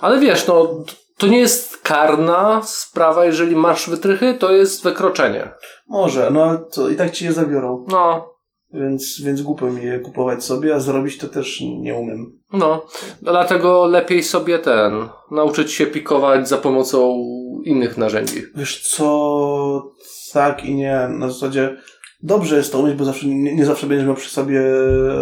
ale 0.01 0.19
wiesz, 0.19 0.47
no 0.47 0.83
to 1.17 1.27
nie 1.27 1.39
jest 1.39 1.77
karna 1.77 2.61
sprawa, 2.63 3.25
jeżeli 3.25 3.55
masz 3.55 3.89
wytrychy, 3.89 4.33
to 4.33 4.51
jest 4.51 4.83
wykroczenie. 4.83 5.51
Może, 5.87 6.29
no 6.31 6.65
co, 6.71 6.89
i 6.89 6.95
tak 6.95 7.11
ci 7.11 7.25
je 7.25 7.33
zabiorą. 7.33 7.85
No, 7.89 8.33
Więc, 8.73 9.21
więc 9.21 9.41
głupio 9.41 9.65
mi 9.65 9.85
je 9.85 9.99
kupować 9.99 10.43
sobie, 10.43 10.75
a 10.75 10.79
zrobić 10.79 11.17
to 11.17 11.27
też 11.27 11.61
nie 11.61 11.95
umiem. 11.95 12.39
no. 12.53 12.85
Dlatego 13.21 13.85
lepiej 13.85 14.23
sobie 14.23 14.59
ten, 14.59 15.09
nauczyć 15.31 15.71
się 15.71 15.85
pikować 15.85 16.49
za 16.49 16.57
pomocą 16.57 17.25
innych 17.65 17.97
narzędzi. 17.97 18.43
Wiesz 18.55 18.89
co, 18.89 19.91
tak 20.33 20.65
i 20.65 20.75
nie. 20.75 21.07
Na 21.09 21.27
zasadzie 21.29 21.77
dobrze 22.23 22.57
jest 22.57 22.71
to 22.71 22.79
umieć, 22.79 22.95
bo 22.95 23.05
zawsze, 23.05 23.27
nie, 23.27 23.55
nie 23.55 23.65
zawsze 23.65 23.87
będziesz 23.87 24.07
miał 24.07 24.15
przy 24.15 24.29
sobie 24.29 24.61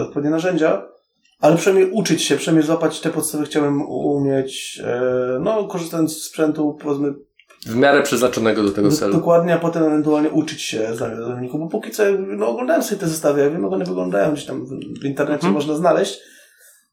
odpowiednie 0.01 0.31
narzędzia, 0.31 0.87
ale 1.39 1.57
przynajmniej 1.57 1.91
uczyć 1.91 2.21
się, 2.23 2.37
przynajmniej 2.37 2.67
złapać 2.67 2.99
te 2.99 3.09
podstawy 3.09 3.45
chciałem 3.45 3.81
umieć, 3.89 4.81
e, 4.83 5.39
no 5.41 5.67
korzystając 5.67 6.17
z 6.17 6.23
sprzętu, 6.23 6.77
powiedzmy, 6.81 7.13
W 7.65 7.75
miarę 7.75 8.01
przeznaczonego 8.03 8.63
do 8.63 8.71
tego 8.71 8.91
celu. 8.91 9.13
dokładnie, 9.13 9.53
a 9.53 9.59
potem 9.59 9.83
ewentualnie 9.83 10.29
uczyć 10.29 10.61
się 10.61 10.95
zamienników, 10.95 11.59
bo 11.59 11.67
póki 11.67 11.91
co 11.91 12.03
no, 12.37 12.47
oglądałem 12.47 12.83
sobie 12.83 13.01
te 13.01 13.07
zestawy, 13.07 13.41
ja 13.41 13.49
wiem 13.49 13.63
jak 13.63 13.71
one 13.73 13.85
wyglądają, 13.85 14.33
gdzieś 14.33 14.45
tam 14.45 14.65
w, 15.01 15.05
internecie 15.05 15.35
Mhm. 15.47 15.53
można 15.53 15.75
znaleźć, 15.75 16.19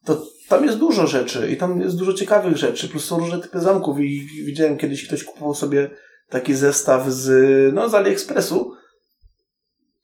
to 0.05 0.21
tam 0.49 0.65
jest 0.65 0.77
dużo 0.77 1.07
rzeczy 1.07 1.49
i 1.51 1.57
tam 1.57 1.81
jest 1.81 1.97
dużo 1.97 2.13
ciekawych 2.13 2.57
rzeczy, 2.57 2.89
plus 2.89 3.05
są 3.05 3.19
różne 3.19 3.39
typy 3.39 3.59
zamków 3.59 3.99
i 3.99 4.27
widziałem 4.45 4.77
kiedyś 4.77 5.07
ktoś 5.07 5.23
kupował 5.23 5.55
sobie 5.55 5.89
taki 6.29 6.53
zestaw 6.53 7.09
z, 7.09 7.29
no, 7.73 7.89
z 7.89 7.93
AliExpressu, 7.95 8.71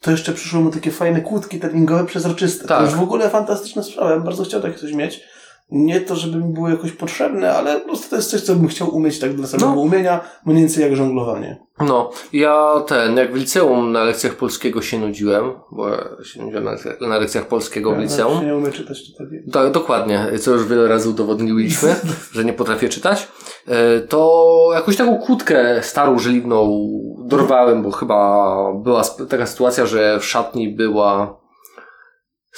to 0.02 0.12
jeszcze 0.12 0.34
przyszły 0.34 0.60
mu 0.60 0.72
takie 0.72 0.92
fajne 0.92 1.22
kłódki 1.22 1.60
treningowe 1.60 2.06
przezroczyste. 2.06 2.68
Tak. 2.68 2.78
To 2.78 2.86
już 2.86 2.96
w 2.96 3.04
ogóle 3.04 3.30
fantastyczna 3.30 3.84
sprawa. 3.84 4.10
Ja 4.10 4.16
bym 4.16 4.26
bardzo 4.26 4.44
chciał 4.44 4.62
takie 4.62 4.78
coś 4.78 4.94
mieć. 4.94 5.24
Nie 5.72 6.02
to, 6.02 6.16
żeby 6.16 6.38
mi 6.38 6.54
było 6.54 6.70
jakoś 6.70 6.92
potrzebne, 6.92 7.52
ale 7.54 7.80
po 7.80 7.86
prostu 7.88 8.10
to 8.10 8.16
jest 8.16 8.32
coś, 8.32 8.42
co 8.42 8.56
bym 8.56 8.68
chciał 8.68 8.96
umieć 8.96 9.20
tak 9.20 9.34
dla 9.34 9.48
samego 9.48 9.76
No. 9.76 9.82
umienia, 9.82 10.20
mniej 10.46 10.58
więcej 10.60 10.84
jak 10.84 10.96
żonglowanie. 10.96 11.58
No, 11.80 12.12
ja 12.34 12.84
ten, 12.88 13.18
jak 13.18 13.34
w 13.34 13.36
liceum 13.36 13.92
na 13.92 14.04
lekcjach 14.04 14.36
polskiego 14.36 14.82
się 14.82 15.00
nudziłem, 15.00 15.52
bo 15.72 15.90
ja 15.90 15.98
się 16.24 16.42
nudziłem 16.42 16.64
na, 16.64 16.72
lekcjach- 16.76 17.08
na 17.08 17.18
lekcjach 17.18 17.48
polskiego 17.48 17.92
w 17.92 17.94
Ja 17.96 18.02
liceum. 18.02 18.40
się 18.40 18.46
nie 18.46 18.56
umiem 18.56 18.72
czytać, 18.72 19.04
czy 19.04 19.12
tak 19.52 19.72
dokładnie, 19.72 20.26
co 20.40 20.52
już 20.52 20.66
wiele 20.68 20.88
razy 20.88 21.10
udowodniliśmy, 21.10 21.96
że 22.34 22.46
nie 22.46 22.54
potrafię 22.54 22.90
czytać. 22.90 23.28
E, 23.68 24.00
To 24.00 24.52
jakąś 24.74 24.98
taką 24.98 25.18
kłódkę 25.18 25.80
starą, 25.84 26.20
żeliwną 26.20 26.88
dorwałem, 27.26 27.84
bo 27.84 27.92
chyba 27.92 28.48
była 28.84 29.02
taka 29.30 29.46
sytuacja, 29.46 29.86
że 29.86 30.20
w 30.20 30.26
szatni 30.26 30.70
była 30.76 31.41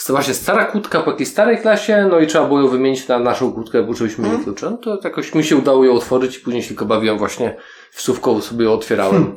właśnie 0.09 0.33
stara 0.33 0.65
kłódka 0.65 0.99
po 1.01 1.11
jakiejś 1.11 1.29
starej 1.29 1.57
klasie, 1.57 2.07
no 2.11 2.19
i 2.19 2.27
trzeba 2.27 2.45
było 2.47 2.61
ją 2.61 2.67
wymienić 2.67 3.07
na 3.07 3.19
naszą 3.19 3.53
kłódkę, 3.53 3.83
bo 3.83 3.91
uczyliśmy 3.91 4.23
Mhm. 4.23 4.33
mm. 4.33 4.43
klucze. 4.43 4.69
No 4.71 4.77
to 4.77 4.99
jakoś 5.03 5.35
mi 5.35 5.43
się 5.43 5.55
udało 5.57 5.85
ją 5.85 5.93
otworzyć 5.93 6.37
i 6.37 6.39
później 6.39 6.61
się 6.63 6.67
tylko 6.67 6.85
bawiłem 6.85 7.17
właśnie 7.17 7.57
wsówką 7.91 8.41
sobie 8.41 8.65
ją 8.65 8.73
otwierałem. 8.73 9.35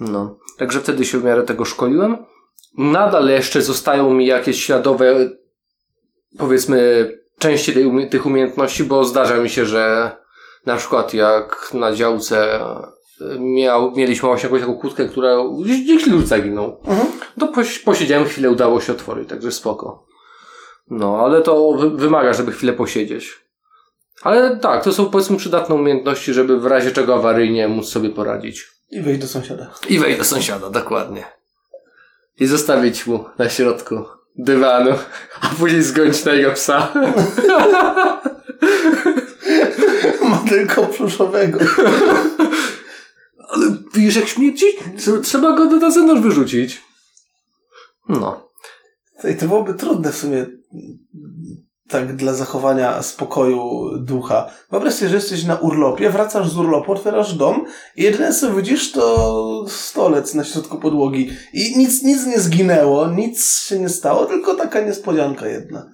No, 0.00 0.38
także 0.58 0.80
wtedy 0.80 1.04
się 1.04 1.18
w 1.18 1.24
miarę 1.24 1.42
tego 1.42 1.64
szkoliłem. 1.64 2.16
Nadal 2.78 3.28
jeszcze 3.28 3.62
zostają 3.62 4.14
mi 4.14 4.26
jakieś 4.26 4.64
śladowe, 4.64 5.30
powiedzmy, 6.38 7.08
części 7.38 7.72
tej, 7.72 7.86
umie- 7.86 8.08
tych 8.08 8.26
umiejętności, 8.26 8.84
bo 8.84 9.04
zdarza 9.04 9.36
mi 9.36 9.50
się, 9.50 9.66
że 9.66 10.10
na 10.66 10.76
przykład 10.76 11.14
jak 11.14 11.70
na 11.74 11.92
działce 11.92 12.60
e, 12.60 12.82
miał, 13.38 13.92
mieliśmy 13.96 14.28
właśnie 14.28 14.46
jakąś 14.46 14.60
taką 14.60 14.74
kłódkę, 14.74 15.08
która 15.08 15.36
gdzieś, 15.64 15.80
gdzieś 15.82 16.04
klucz 16.04 16.24
zaginął. 16.24 16.80
Mhm. 16.84 17.11
To 17.40 17.48
poś, 17.48 17.78
posiedziałem 17.78 18.24
chwilę, 18.28 18.50
udało 18.50 18.80
się 18.80 18.92
otworzyć, 18.92 19.28
także 19.28 19.52
spoko. 19.52 20.06
No, 20.90 21.18
ale 21.24 21.42
to 21.42 21.72
wy, 21.72 21.90
wymaga, 21.90 22.32
żeby 22.32 22.52
chwilę 22.52 22.72
posiedzieć. 22.72 23.40
Ale 24.22 24.56
tak, 24.56 24.84
to 24.84 24.92
są 24.92 25.10
powiedzmy 25.10 25.36
przydatne 25.36 25.74
umiejętności, 25.74 26.32
żeby 26.32 26.60
w 26.60 26.66
razie 26.66 26.90
czego 26.90 27.14
awaryjnie 27.14 27.68
móc 27.68 27.88
sobie 27.88 28.10
poradzić. 28.10 28.66
I 28.90 29.00
wejść 29.00 29.20
do 29.20 29.26
sąsiada. 29.26 29.70
I 29.88 29.98
wejść 29.98 30.18
do 30.18 30.24
sąsiada, 30.24 30.70
dokładnie. 30.70 31.24
I 32.40 32.46
zostawić 32.46 33.06
mu 33.06 33.24
na 33.38 33.48
środku 33.48 33.94
dywanu, 34.36 34.90
a 35.40 35.46
później 35.46 35.82
zgonić 35.82 36.24
na 36.24 36.32
jego 36.32 36.50
psa. 36.52 36.92
Ma 40.30 40.42
tylko 40.48 40.82
pluszowego. 40.86 41.58
Ale 43.48 43.66
widzisz 43.94 44.16
jak 44.16 44.28
śmierdzi? 44.28 44.66
Trze- 44.98 45.20
Trzeba 45.22 45.52
go 45.56 45.64
na 45.64 45.90
zewnątrz 45.90 46.22
wyrzucić. 46.22 46.80
No. 48.08 48.48
I 49.30 49.36
to 49.36 49.46
byłoby 49.46 49.74
trudne 49.74 50.12
w 50.12 50.16
sumie 50.16 50.46
tak 51.88 52.16
dla 52.16 52.34
zachowania 52.34 53.02
spokoju 53.02 53.90
ducha. 53.98 54.50
Wyobraź 54.70 54.94
sobie, 54.94 55.08
że 55.08 55.16
jesteś 55.16 55.44
na 55.44 55.56
urlopie, 55.56 56.10
wracasz 56.10 56.48
z 56.48 56.58
urlopu, 56.58 56.92
otwierasz 56.92 57.34
dom 57.34 57.64
i 57.96 58.02
jedyne 58.02 58.34
co 58.34 58.54
widzisz 58.54 58.92
to 58.92 59.64
stolec 59.68 60.34
na 60.34 60.44
środku 60.44 60.78
podłogi. 60.78 61.30
I 61.52 61.78
nic, 61.78 62.02
nic 62.02 62.26
nie 62.26 62.40
zginęło, 62.40 63.06
nic 63.06 63.64
się 63.64 63.78
nie 63.78 63.88
stało, 63.88 64.26
tylko 64.26 64.54
taka 64.54 64.80
niespodzianka 64.80 65.46
jedna. 65.46 65.86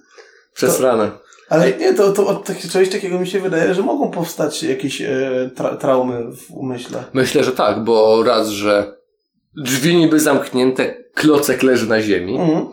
Przez 0.53 0.79
ranę. 0.79 1.11
Ale 1.49 1.77
nie, 1.77 1.93
to, 1.93 2.11
to 2.11 2.27
od 2.27 2.47
czegoś 2.71 2.89
takiego 2.89 3.19
mi 3.19 3.27
się 3.27 3.39
wydaje, 3.39 3.73
że 3.73 3.81
mogą 3.81 4.11
powstać 4.11 4.63
jakieś 4.63 5.01
e, 5.01 5.49
tra 5.55 5.75
traumy 5.75 6.35
w 6.35 6.51
umyśle. 6.51 7.03
Myślę, 7.13 7.43
że 7.43 7.51
tak, 7.51 7.83
bo 7.83 8.23
raz, 8.23 8.47
że 8.47 8.98
drzwi 9.57 9.95
niby 9.95 10.19
zamknięte, 10.19 10.95
klocek 11.13 11.63
leży 11.63 11.87
na 11.89 12.01
ziemi. 12.01 12.37
Mhm. 12.39 12.65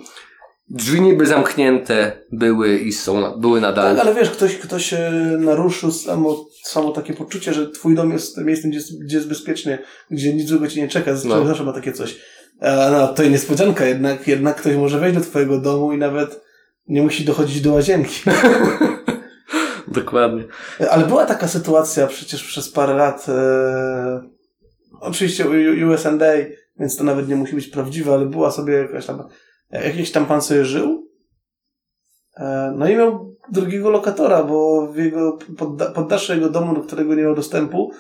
Drzwi 0.71 1.01
niby 1.01 1.27
zamknięte 1.27 2.13
były 2.33 2.79
i 2.79 2.93
są, 2.93 3.41
były 3.41 3.61
nadal. 3.61 3.97
Tak, 3.97 4.07
ale 4.07 4.15
wiesz, 4.15 4.31
ktoś, 4.31 4.57
ktoś 4.57 4.95
naruszył 5.39 5.91
samo, 5.93 6.45
samo 6.63 6.91
takie 6.93 7.15
poczucie, 7.15 7.55
że 7.55 7.71
twój 7.71 7.95
dom 7.95 8.13
jest 8.13 8.39
miejscem, 8.39 8.71
gdzie 8.71 8.79
jest, 8.79 9.03
gdzie 9.05 9.17
jest 9.17 9.29
bezpiecznie, 9.29 9.79
gdzie 10.11 10.35
nic 10.35 10.49
złego 10.49 10.69
ci 10.69 10.81
nie 10.81 10.89
czeka, 10.89 11.11
No. 11.25 11.47
zawsze 11.47 11.65
ma 11.65 11.73
takie 11.73 11.93
coś. 11.93 12.19
A, 12.61 12.91
no, 12.91 13.09
to 13.09 13.23
niespodzianka, 13.25 13.87
jednak, 13.87 14.29
jednak 14.29 14.57
ktoś 14.57 14.77
może 14.77 14.99
wejść 14.99 15.19
do 15.19 15.25
twojego 15.25 15.59
domu 15.61 15.93
i 15.93 15.99
nawet 15.99 16.41
nie 16.89 17.03
musi 17.03 17.25
dochodzić 17.25 17.61
do 17.61 17.73
łazienki. 17.73 18.21
Dokładnie. 19.89 20.45
Ale 20.91 21.07
była 21.07 21.27
taka 21.27 21.49
sytuacja 21.49 22.07
przecież 22.07 22.45
przez 22.45 22.69
parę 22.69 22.95
lat, 22.95 23.27
e, 23.29 24.21
oczywiście 25.01 25.45
U- 25.49 25.91
USND, 25.93 26.23
więc 26.79 26.97
to 26.97 27.05
nawet 27.05 27.29
nie 27.29 27.37
musi 27.37 27.55
być 27.55 27.67
prawdziwe, 27.67 28.15
ale 28.15 28.27
była 28.27 28.51
sobie 28.51 28.75
jakaś 28.75 29.07
tam, 29.07 29.23
jakiś 29.71 30.13
tam 30.13 30.27
pan 30.27 30.43
sobie 30.43 30.65
żył, 30.65 31.09
e, 32.37 32.75
no 32.77 32.89
i 32.89 32.97
miał 32.97 33.37
drugiego 33.53 33.91
lokatora, 33.91 34.43
bo 34.43 34.87
w 34.87 34.97
jego, 34.97 35.39
podda, 35.59 35.91
poddasze 35.91 36.35
jego 36.35 36.51
domu, 36.51 36.75
do 36.75 36.81
którego 36.81 37.15
nie 37.15 37.23
miał 37.23 37.35
dostępu, 37.35 37.91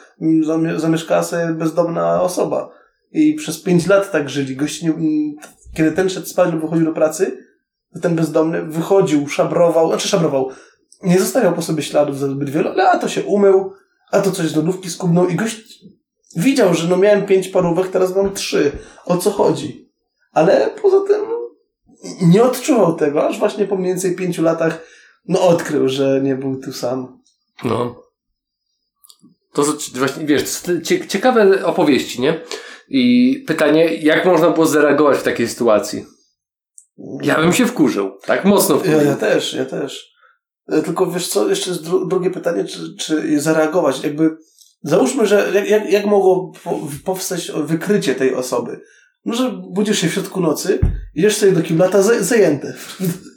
zamieszkała 0.76 1.22
sobie 1.22 1.46
bezdomna 1.46 2.22
osoba. 2.22 2.70
I 3.12 3.34
przez 3.34 3.62
pięć 3.62 3.86
lat 3.86 4.12
tak 4.12 4.30
żyli. 4.30 4.56
Gość 4.56 4.82
nie, 4.82 4.92
kiedy 5.74 5.92
ten 5.92 6.08
szedł 6.08 6.26
spać 6.26 6.52
lub 6.52 6.60
wychodził 6.60 6.84
do 6.84 6.92
pracy, 6.92 7.38
to 7.94 8.00
ten 8.00 8.16
bezdomny 8.16 8.62
wychodził, 8.62 9.28
szabrował, 9.28 9.88
znaczy 9.88 10.08
szabrował, 10.08 10.50
nie 11.02 11.20
zostawiał 11.20 11.54
po 11.54 11.62
sobie 11.62 11.82
śladów 11.82 12.18
za 12.18 12.28
zbyt 12.28 12.50
wiele, 12.50 12.70
ale 12.70 12.90
a 12.90 12.98
to 12.98 13.08
się 13.08 13.22
umył, 13.22 13.72
a 14.10 14.20
to 14.20 14.30
coś 14.30 14.46
z 14.46 14.56
lodówki 14.56 14.90
skubnął 14.90 15.28
i 15.28 15.34
gość 15.34 15.84
widział, 16.36 16.74
że 16.74 16.88
no 16.88 16.96
miałem 16.96 17.26
pięć 17.26 17.48
parówek, 17.48 17.88
teraz 17.88 18.16
mam 18.16 18.34
trzy. 18.34 18.72
O 19.04 19.16
co 19.16 19.30
chodzi? 19.30 19.88
Ale 20.32 20.70
poza 20.82 21.00
tym 21.00 21.20
nie 22.22 22.42
odczuwał 22.42 22.96
tego, 22.96 23.28
aż 23.28 23.38
właśnie 23.38 23.64
po 23.66 23.76
mniej 23.76 23.88
więcej 23.92 24.16
pięciu 24.16 24.42
latach 24.42 24.78
no 25.28 25.42
odkrył, 25.48 25.88
że 25.88 26.20
nie 26.22 26.34
był 26.36 26.60
tu 26.60 26.72
sam. 26.72 27.18
No. 27.64 28.02
To 29.52 29.64
właśnie, 29.94 30.26
wiesz, 30.26 30.44
ciekawe 31.08 31.66
opowieści, 31.66 32.20
nie? 32.20 32.40
I 32.88 33.34
pytanie, 33.46 33.94
jak 33.94 34.24
można 34.24 34.50
było 34.50 34.66
zareagować 34.66 35.18
w 35.18 35.22
takiej 35.22 35.48
sytuacji? 35.48 36.04
Ja 37.22 37.36
bym 37.40 37.52
się 37.52 37.66
wkurzył. 37.66 38.18
Tak 38.26 38.44
mocno 38.44 38.74
Ja, 38.74 38.80
wkurzył. 38.80 39.00
ja 39.00 39.16
też, 39.16 39.54
ja 39.54 39.64
też. 39.64 40.12
E, 40.68 40.82
Tylko 40.82 41.06
wiesz 41.06 41.28
co, 41.28 41.48
jeszcze 41.48 41.70
jest 41.70 41.82
dru- 41.84 42.08
drugie 42.08 42.30
pytanie, 42.30 42.64
czy, 42.64 42.96
czy 42.96 43.40
zareagować. 43.40 44.04
Jakby 44.04 44.36
załóżmy, 44.86 45.26
że 45.26 45.50
jak, 45.54 45.68
jak, 45.70 45.90
jak 45.90 46.06
mogło 46.06 46.52
po, 46.64 46.78
powstać 47.04 47.52
wykrycie 47.64 48.14
tej 48.14 48.34
osoby? 48.34 48.80
No, 49.24 49.34
że 49.34 49.50
budzisz 49.70 49.98
się 50.00 50.08
w 50.08 50.12
środku 50.12 50.40
nocy, 50.40 50.78
idziesz 51.14 51.36
sobie 51.36 51.52
do 51.52 51.62
kiblata 51.62 52.02
za, 52.02 52.22
zajęty. 52.22 52.74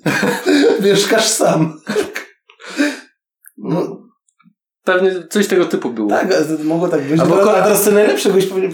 Mieszkasz 0.84 1.28
sam. 1.28 1.80
No, 3.58 4.00
Pewnie 4.84 5.12
coś 5.30 5.48
tego 5.48 5.66
typu 5.66 5.90
było. 5.90 6.10
tak, 6.10 6.30
to 6.34 6.64
mogło 6.64 6.88
tak 6.88 7.02
być. 7.04 7.20
Albo 7.22 7.42
A, 7.42 7.44
ko- 7.44 7.58
a 7.58 7.62
teraz 7.64 7.84
co 7.84 7.92
najlepsze, 7.92 8.32
goś 8.32 8.46
pewnie 8.46 8.70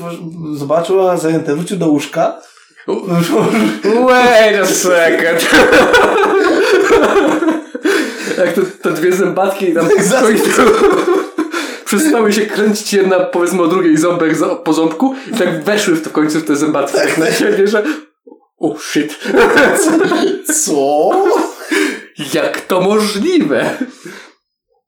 zobaczył, 0.56 1.08
a 1.10 1.18
zajęte, 1.18 1.56
wrócił 1.56 1.78
do 1.78 1.88
łóżka. 1.90 2.42
Wait 4.08 4.62
a 4.62 4.66
second. 4.66 5.50
Jak 8.38 8.54
to, 8.54 8.62
te 8.82 8.92
dwie 8.92 9.14
zębatki 9.14 9.74
tam 9.74 9.88
Za- 10.04 10.22
w 10.22 10.24
końcu 10.24 10.62
przestały 11.86 12.34
się 12.34 12.46
kręcić 12.46 12.94
jedna 12.94 13.20
powiedzmy 13.20 13.62
o 13.62 13.68
drugiej 13.68 13.98
ząbek 13.98 14.38
po 14.64 14.74
ząbku 14.74 15.16
i 15.34 15.38
tak 15.38 15.64
weszły 15.64 15.96
w 15.96 16.04
to 16.04 16.10
w 16.10 16.14
końcu 16.14 16.40
w 16.40 16.46
te 16.46 16.56
zębatki 16.56 16.98
tak 16.98 17.18
na 17.18 17.32
siebie, 17.32 17.68
że 17.68 17.84
oh 18.58 18.80
shit. 18.80 19.20
Co? 20.64 21.12
Jak 22.34 22.62
to 22.62 22.82
możliwe? 22.82 23.78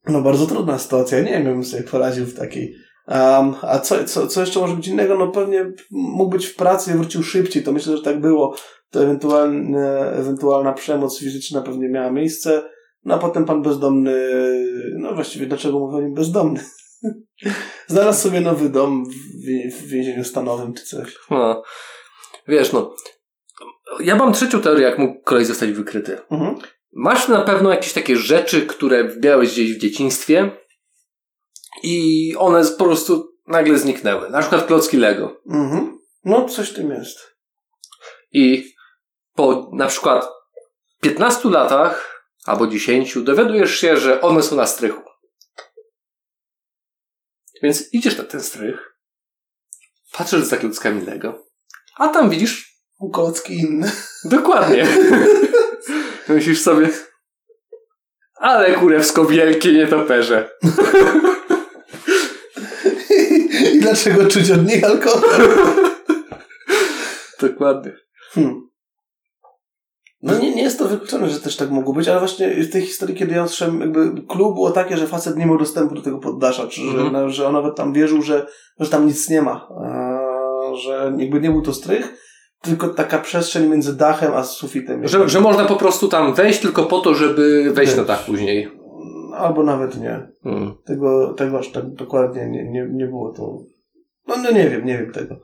No 0.08 0.22
bardzo 0.22 0.46
trudna 0.46 0.80
sytuacja. 0.80 1.20
Nie 1.20 1.44
wiem, 1.44 1.64
sobie 1.64 1.84
poradził 1.84 2.26
w 2.26 2.34
takiej. 2.34 2.76
Um, 3.08 3.54
a 3.62 3.80
co, 3.80 4.04
co, 4.04 4.28
co 4.28 4.42
jeszcze 4.42 4.60
może 4.60 4.76
być 4.76 4.88
innego? 4.88 5.18
No 5.18 5.28
pewnie 5.28 5.72
mógł 5.92 6.32
być 6.32 6.46
w 6.46 6.56
pracy 6.56 6.92
i 6.92 6.94
wrócił 6.94 7.24
szybciej. 7.24 7.64
To 7.64 7.72
myślę, 7.72 7.98
że 7.98 8.04
tak 8.04 8.22
było. 8.22 8.56
To 8.90 9.04
ewentualne, 9.04 10.12
ewentualna 10.12 10.74
przemoc 10.74 11.20
fizyczna 11.20 11.62
pewnie 11.62 11.90
miała 11.90 12.12
miejsce. 12.12 12.64
No 13.06 13.16
a 13.16 13.18
potem 13.18 13.46
pan 13.46 13.62
bezdomny, 13.62 14.14
no 14.98 15.16
właściwie 15.16 15.46
dlaczego 15.46 15.80
mówię 15.80 15.98
o 15.98 16.02
nim 16.02 16.14
bezdomny? 16.14 16.60
Znalazł 17.88 18.22
sobie 18.22 18.42
nowy 18.42 18.70
dom 18.70 19.06
w, 19.06 19.76
w 19.76 19.88
więzieniu 19.88 20.24
stanowym 20.24 20.74
czy 20.74 20.86
coś. 20.86 21.18
No. 21.30 21.64
Wiesz, 22.48 22.74
no. 22.74 22.96
Ja 24.00 24.16
mam 24.16 24.34
trzecią 24.34 24.62
teorię, 24.62 24.84
jak 24.84 25.00
mógł 25.00 25.22
koleś 25.24 25.48
zostać 25.48 25.72
wykryty. 25.72 26.18
Mhm. 26.32 26.56
Masz 26.94 27.28
na 27.28 27.42
pewno 27.42 27.72
jakieś 27.72 27.94
takie 27.94 28.16
rzeczy, 28.16 28.66
które 28.66 29.04
wbiałeś 29.04 29.52
gdzieś 29.52 29.74
w 29.74 29.80
dzieciństwie 29.80 30.52
i 31.84 32.34
one 32.38 32.66
po 32.78 32.86
prostu 32.86 33.28
nagle 33.48 33.78
zniknęły. 33.78 34.30
Na 34.30 34.40
przykład 34.40 34.66
klocki 34.66 34.98
Lego. 34.98 35.42
Mhm. 35.50 36.00
No 36.26 36.46
coś 36.46 36.70
w 36.70 36.74
tym 36.74 36.92
jest. 36.92 37.18
I 38.32 38.74
po 39.36 39.70
na 39.74 39.88
przykład 39.88 40.30
15 41.02 41.50
latach 41.50 42.24
albo 42.46 42.68
10 42.68 43.18
dowiadujesz 43.24 43.76
się, 43.80 43.98
że 43.98 44.22
one 44.22 44.44
są 44.44 44.56
na 44.56 44.68
strychu. 44.68 45.07
Więc 47.64 47.94
idziesz 47.94 48.18
na 48.18 48.24
ten 48.24 48.42
strych, 48.42 48.94
patrzysz 50.12 50.44
za 50.44 50.58
klockami 50.58 51.06
Lego, 51.06 51.46
a 51.98 52.08
tam 52.08 52.30
widzisz 52.30 52.78
Kocki 53.14 53.54
inne. 53.54 53.92
dokładnie. 54.24 54.88
Myślisz 56.28 56.62
sobie, 56.62 56.90
ale 58.36 58.74
kurewsko 58.74 59.26
wielkie 59.26 59.74
nietoperze. 59.74 60.50
I 63.74 63.80
dlaczego 63.80 64.26
czuć 64.26 64.52
od 64.52 64.68
nich 64.68 64.84
alkohol? 64.84 65.48
Dokładnie. 67.42 67.96
Hmm. 68.32 68.70
No 70.22 70.40
nie, 70.40 70.56
nie 70.56 70.62
jest 70.62 70.80
to 70.80 70.86
wykluczone, 70.88 71.30
że 71.30 71.40
też 71.40 71.56
tak 71.56 71.72
mogło 71.72 71.94
być, 71.94 72.08
ale 72.08 72.20
właśnie 72.20 72.50
w 72.64 72.72
tej 72.72 72.82
historii, 72.82 73.16
kiedy 73.16 73.36
ja 73.36 73.48
słyszałem, 73.48 73.80
jakby 73.80 74.22
clue 74.28 74.54
było 74.54 74.72
takie, 74.72 74.98
że 74.98 75.08
facet 75.08 75.38
nie 75.38 75.46
miał 75.46 75.58
dostępu 75.58 75.96
do 75.96 76.02
tego 76.02 76.18
poddasza, 76.20 76.68
czy 76.68 76.82
że, 76.82 76.88
Mhm. 76.88 77.14
no, 77.14 77.30
że 77.30 77.48
on 77.48 77.54
nawet 77.54 77.76
tam 77.76 77.94
wierzył, 77.94 78.22
że, 78.22 78.48
że 78.80 78.90
tam 78.90 79.08
nic 79.08 79.30
nie 79.30 79.42
ma, 79.42 79.68
że 80.84 81.14
jakby 81.18 81.42
nie 81.42 81.52
był 81.52 81.62
to 81.62 81.74
strych, 81.74 82.14
tylko 82.62 82.88
taka 82.88 83.20
przestrzeń 83.20 83.70
między 83.70 83.98
dachem 83.98 84.34
a 84.34 84.44
sufitem. 84.44 85.08
Że, 85.08 85.30
że 85.30 85.40
można 85.40 85.66
po 85.66 85.76
prostu 85.76 86.08
tam 86.08 86.34
wejść 86.34 86.60
tylko 86.60 86.84
po 86.84 87.00
to, 87.00 87.14
żeby 87.16 87.72
wejść 87.74 87.98
na 87.98 88.04
dach 88.04 88.26
później. 88.26 88.72
Albo 89.36 89.64
nawet 89.64 90.02
nie. 90.02 90.28
Hmm. 90.44 90.74
Tego, 90.86 91.34
tego 91.34 91.60
aż 91.60 91.72
tak 91.72 91.94
dokładnie 91.94 92.50
nie, 92.50 92.64
nie, 92.72 92.88
nie 92.92 93.06
było 93.08 93.34
to. 93.34 93.58
No, 94.28 94.36
no 94.44 94.52
nie 94.52 94.70
wiem, 94.70 94.86
nie 94.86 94.98
wiem 94.98 95.12
tego. 95.12 95.36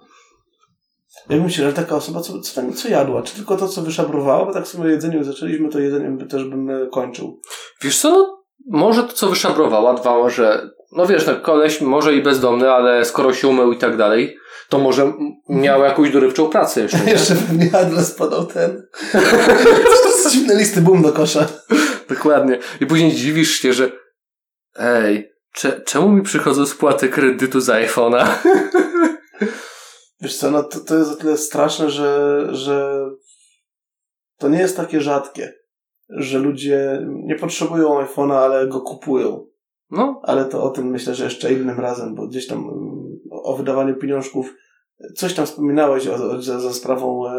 Ja 1.29 1.35
bym 1.35 1.45
myślał, 1.45 1.67
że 1.67 1.73
taka 1.73 1.95
osoba, 1.95 2.21
co, 2.21 2.39
co, 2.39 2.61
tam, 2.61 2.73
co 2.73 2.89
jadła? 2.89 3.21
Czy 3.21 3.35
tylko 3.35 3.57
to, 3.57 3.67
co 3.67 3.81
wyszabrowała? 3.81 4.45
Bo 4.45 4.53
tak 4.53 4.67
sobie 4.67 4.89
jedzeniem 4.89 5.23
zaczęliśmy, 5.23 5.69
to 5.69 5.79
jedzeniem 5.79 6.17
by 6.17 6.25
też 6.25 6.43
bym 6.43 6.69
e, 6.69 6.87
kończył. 6.91 7.41
Wiesz 7.81 7.99
co, 7.99 8.37
może 8.69 9.03
to 9.03 9.13
co 9.13 9.29
wyszabrowała, 9.29 9.93
dwa, 9.93 10.29
że 10.29 10.69
no 10.91 11.05
wiesz, 11.05 11.27
no 11.27 11.35
koleś 11.35 11.81
może 11.81 12.15
i 12.15 12.21
bezdomny, 12.21 12.71
ale 12.71 13.05
skoro 13.05 13.33
się 13.33 13.47
umył 13.47 13.71
i 13.71 13.77
tak 13.77 13.97
dalej, 13.97 14.37
to 14.69 14.79
może 14.79 15.13
miał 15.49 15.83
jakąś 15.83 16.11
dorywczą 16.11 16.49
pracę 16.49 16.81
jeszcze. 16.81 16.99
Nie? 17.05 17.11
Jeszcze 17.11 17.35
pewnie 17.35 17.69
Adler 17.75 18.05
spadał 18.05 18.45
ten. 18.45 18.87
Z 20.23 20.31
dziwne 20.31 20.55
listy, 20.55 20.81
bum 20.81 21.01
do 21.01 21.11
kosza. 21.11 21.47
Dokładnie. 22.09 22.59
I 22.81 22.85
później 22.85 23.11
dziwisz 23.11 23.59
się, 23.59 23.73
że 23.73 23.91
ej, 24.79 25.31
cze, 25.53 25.81
czemu 25.81 26.09
mi 26.09 26.21
przychodzą 26.21 26.65
spłaty 26.65 27.09
kredytu 27.09 27.61
za 27.61 27.73
iPhone'a? 27.73 28.27
Wiesz 30.23 30.37
co, 30.37 30.51
no 30.51 30.63
to, 30.63 30.79
to 30.79 30.97
jest 30.97 31.11
o 31.11 31.15
tyle 31.15 31.37
straszne, 31.37 31.89
że, 31.89 32.47
że 32.51 33.05
to 34.37 34.49
nie 34.49 34.59
jest 34.59 34.77
takie 34.77 35.01
rzadkie, 35.01 35.53
że 36.09 36.39
ludzie 36.39 37.07
nie 37.07 37.35
potrzebują 37.35 38.01
iPhone'a, 38.01 38.35
ale 38.35 38.67
go 38.67 38.81
kupują. 38.81 39.45
No, 39.91 40.21
Ale 40.23 40.45
to 40.45 40.63
o 40.63 40.69
tym 40.69 40.87
myślę, 40.87 41.15
że 41.15 41.23
jeszcze 41.23 41.53
innym 41.53 41.79
razem, 41.79 42.15
bo 42.15 42.27
gdzieś 42.27 42.47
tam 42.47 42.59
mm, 42.59 43.19
o 43.31 43.57
wydawaniu 43.57 43.95
pieniążków 43.95 44.53
coś 45.15 45.33
tam 45.33 45.45
wspominałeś 45.45 46.07
o, 46.07 46.13
o, 46.13 46.41
za, 46.41 46.59
za 46.59 46.73
sprawą 46.73 47.27
e, 47.27 47.31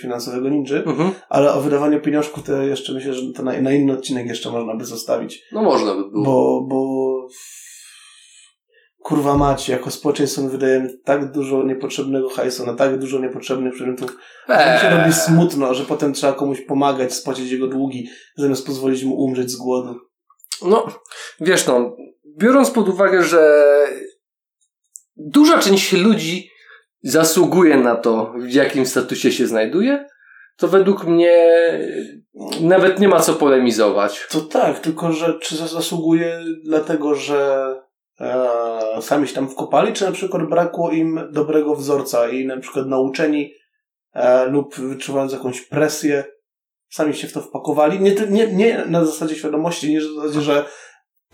finansowego 0.00 0.48
ninja, 0.48 0.76
mhm. 0.76 1.10
ale 1.28 1.52
o 1.52 1.60
wydawaniu 1.60 2.00
pieniążków 2.00 2.44
to 2.44 2.62
jeszcze 2.62 2.92
myślę, 2.92 3.14
że 3.14 3.32
to 3.32 3.42
na, 3.42 3.60
na 3.60 3.72
inny 3.72 3.92
odcinek 3.92 4.26
jeszcze 4.26 4.50
można 4.50 4.76
by 4.76 4.84
zostawić. 4.84 5.46
no 5.52 5.62
można 5.62 5.94
by 5.94 6.10
było. 6.10 6.24
Bo, 6.24 6.66
bo 6.68 7.28
kurwa 9.02 9.36
mać, 9.36 9.68
jako 9.68 9.90
społeczeństwo 9.90 10.42
my 10.42 10.50
wydajemy 10.50 10.98
tak 11.04 11.32
dużo 11.32 11.62
niepotrzebnego 11.62 12.28
hajsu 12.28 12.66
na 12.66 12.74
tak 12.74 12.98
dużo 12.98 13.18
niepotrzebnych 13.18 13.74
przedmiotów, 13.74 14.16
że 14.48 14.74
mi 14.74 14.80
się 14.80 14.90
robi 14.98 15.12
smutno, 15.12 15.74
że 15.74 15.84
potem 15.84 16.12
trzeba 16.12 16.32
komuś 16.32 16.60
pomagać, 16.60 17.14
spłacić 17.14 17.50
jego 17.50 17.66
długi, 17.66 18.08
zamiast 18.36 18.66
pozwolić 18.66 19.04
mu 19.04 19.14
umrzeć 19.14 19.50
z 19.50 19.56
głodu. 19.56 20.00
No, 20.66 20.86
wiesz 21.40 21.66
no, 21.66 21.96
biorąc 22.38 22.70
pod 22.70 22.88
uwagę, 22.88 23.22
że 23.22 23.64
duża 25.16 25.58
część 25.58 25.92
ludzi 25.92 26.50
zasługuje 27.02 27.76
na 27.76 27.96
to, 27.96 28.34
w 28.38 28.52
jakim 28.52 28.86
statusie 28.86 29.32
się 29.32 29.46
znajduje, 29.46 30.06
to 30.56 30.68
według 30.68 31.04
mnie 31.04 31.38
nawet 32.60 33.00
nie 33.00 33.08
ma 33.08 33.20
co 33.20 33.34
polemizować. 33.34 34.26
To 34.30 34.40
tak, 34.40 34.78
tylko 34.78 35.12
że 35.12 35.38
czy 35.42 35.56
za- 35.56 35.66
zasługuje 35.66 36.40
dlatego, 36.64 37.14
że 37.14 37.74
e, 38.20 38.48
sami 39.00 39.28
się 39.28 39.34
tam 39.34 39.48
wkopali, 39.48 39.92
czy 39.92 40.04
na 40.04 40.12
przykład 40.12 40.48
brakło 40.48 40.90
im 40.90 41.20
dobrego 41.30 41.74
wzorca 41.74 42.28
i 42.28 42.46
na 42.46 42.60
przykład 42.60 42.86
nauczeni 42.86 43.52
e, 44.14 44.46
lub 44.46 44.74
wyczuwając 44.74 45.32
jakąś 45.32 45.60
presję, 45.60 46.24
sami 46.90 47.14
się 47.14 47.28
w 47.28 47.32
to 47.32 47.40
wpakowali. 47.40 48.00
Nie, 48.00 48.14
nie, 48.14 48.52
nie 48.52 48.84
na 48.86 49.04
zasadzie 49.04 49.34
świadomości, 49.34 49.92
nie 49.92 50.00
na 50.00 50.22
zasadzie, 50.22 50.40
że 50.40 50.64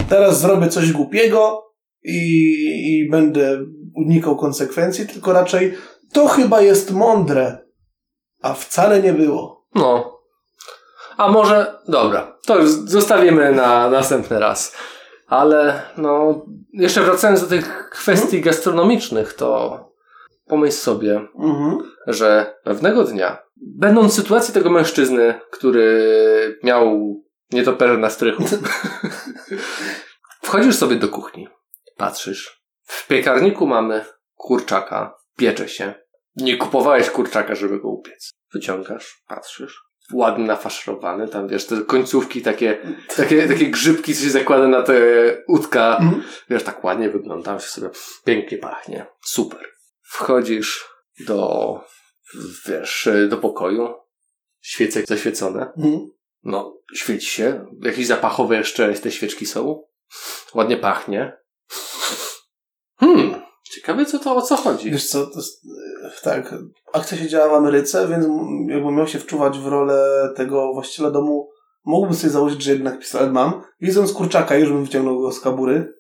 teraz 0.09 0.40
zrobię 0.40 0.69
coś 0.69 0.92
głupiego 0.92 1.66
i, 2.03 2.53
i 2.87 3.11
będę 3.11 3.64
unikał 3.95 4.37
konsekwencji, 4.37 5.07
tylko 5.07 5.33
raczej 5.33 5.75
to 6.12 6.29
chyba 6.29 6.61
jest 6.61 6.90
mądre, 6.90 7.59
a 8.42 8.55
wcale 8.55 9.03
nie 9.03 9.12
było. 9.12 9.66
No. 9.75 10.16
A 11.16 11.29
może, 11.29 11.79
dobra, 11.88 12.38
to 12.47 12.59
już 12.59 12.71
zostawimy 12.71 13.53
na 13.53 13.90
następny 13.90 14.38
raz. 14.38 14.77
Ale, 15.27 15.83
no, 15.97 16.45
jeszcze 16.73 17.03
wracając 17.03 17.41
do 17.41 17.47
tych 17.47 17.89
kwestii 17.91 18.41
gastronomicznych, 18.41 19.33
to 19.33 19.81
pomyśl 20.47 20.77
sobie, 20.77 21.27
Mhm. 21.39 21.79
że 22.07 22.55
pewnego 22.65 23.05
dnia, 23.05 23.39
będąc 23.57 24.12
w 24.12 24.17
sytuacji 24.17 24.55
tego 24.55 24.71
mężczyzny, 24.71 25.41
który 25.51 26.59
miał 26.62 27.15
nietoperze 27.53 27.99
na 27.99 28.11
strychu, 28.11 28.45
wchodzisz 30.43 30.77
sobie 30.77 30.97
do 30.97 31.09
kuchni, 31.09 31.49
patrzysz, 31.97 32.62
w 32.83 33.07
piekarniku 33.07 33.67
mamy 33.67 34.05
kurczaka, 34.35 35.17
piecze 35.37 35.69
się. 35.69 35.95
Nie 36.37 36.57
kupowałeś 36.57 37.11
kurczaka, 37.11 37.55
żeby 37.55 37.81
go 37.81 37.89
upiec. 37.89 38.31
Wyciągasz, 38.53 39.23
patrzysz, 39.29 39.83
ładnie 40.12 40.45
nafaszerowany, 40.45 41.29
tam 41.29 41.49
wiesz, 41.49 41.66
te 41.66 41.77
końcówki 41.81 42.42
takie, 42.42 42.97
takie, 43.16 43.49
takie 43.49 43.66
grzybki, 43.71 44.14
co 44.14 44.25
się 44.25 44.31
zakłada 44.31 44.69
na 44.69 44.83
te 44.83 44.95
udka, 45.49 45.97
Mhm. 46.01 46.23
wiesz, 46.51 46.62
tak 46.62 46.85
ładnie 46.85 47.11
wygląda, 47.11 47.59
się 47.61 47.69
sobie 47.69 47.90
pięknie 48.25 48.59
pachnie. 48.59 49.07
Super. 49.25 49.61
Wchodzisz 50.03 50.85
do, 51.27 51.81
wiesz, 52.66 53.09
do 53.29 53.37
pokoju, 53.37 53.95
świece 54.61 55.03
zaświecone, 55.09 55.73
Mhm. 55.77 56.11
no, 56.42 56.77
świeci 56.95 57.27
się, 57.27 57.66
jakieś 57.83 58.07
zapachowe 58.07 58.57
jeszcze 58.57 58.95
te 58.95 59.11
świeczki 59.11 59.47
są, 59.47 59.83
ładnie 60.55 60.77
pachnie. 60.77 61.37
Hmm, 63.01 63.46
ciekawe 63.87 64.07
co 64.07 64.18
to, 64.18 64.37
o 64.37 64.42
co 64.42 64.57
chodzi. 64.57 64.90
Wiesz 64.90 65.09
co, 65.09 65.27
to 65.27 65.38
jest, 65.38 65.62
e, 66.05 66.25
tak, 66.25 66.55
akcja 66.92 67.18
się 67.18 67.29
działa 67.29 67.49
w 67.49 67.55
Ameryce, 67.55 68.09
więc 68.09 68.27
jakbym 68.68 68.94
miał 68.94 69.07
się 69.07 69.18
wczuwać 69.18 69.59
w 69.59 69.66
rolę 69.66 70.29
tego 70.37 70.72
właściciela 70.75 71.11
domu, 71.11 71.49
mógłbym 71.85 72.14
sobie 72.14 72.31
założyć, 72.31 72.62
że 72.62 72.72
jednak 72.72 72.99
pistolet 72.99 73.33
mam. 73.33 73.62
Widząc 73.81 74.12
kurczaka, 74.12 74.57
już 74.57 74.68
bym 74.68 74.85
wyciągnął 74.85 75.20
go 75.20 75.33
z 75.33 75.40
kabury. 75.40 75.94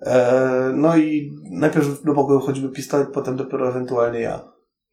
E, 0.00 0.72
no 0.74 0.96
i 0.96 1.32
najpierw 1.50 2.02
do 2.04 2.14
pokoju 2.14 2.40
choćby 2.40 2.68
pistolet, 2.68 3.08
potem 3.12 3.36
dopiero 3.36 3.68
ewentualnie 3.68 4.20
ja. 4.20 4.40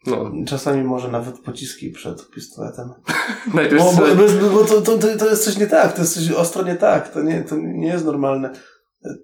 No, 0.07 0.31
Czasami 0.47 0.83
może 0.83 1.07
nawet 1.07 1.39
pociski 1.39 1.89
przed 1.89 2.29
pistoletem. 2.29 2.89
najpierw 3.53 3.83
Bo, 3.83 3.91
bo, 3.91 3.97
sobie- 3.97 4.15
bo, 4.15 4.49
bo 4.49 4.63
to, 4.65 4.81
to, 4.81 4.97
to, 4.97 5.17
to 5.17 5.29
jest 5.29 5.45
coś 5.45 5.57
nie 5.57 5.67
tak, 5.67 5.93
to 5.93 6.01
jest 6.01 6.13
coś 6.13 6.31
ostro 6.31 6.63
nie 6.63 6.75
tak, 6.75 7.09
to 7.09 7.21
nie, 7.21 7.43
to 7.43 7.55
nie 7.57 7.87
jest 7.87 8.05
normalne. 8.05 8.49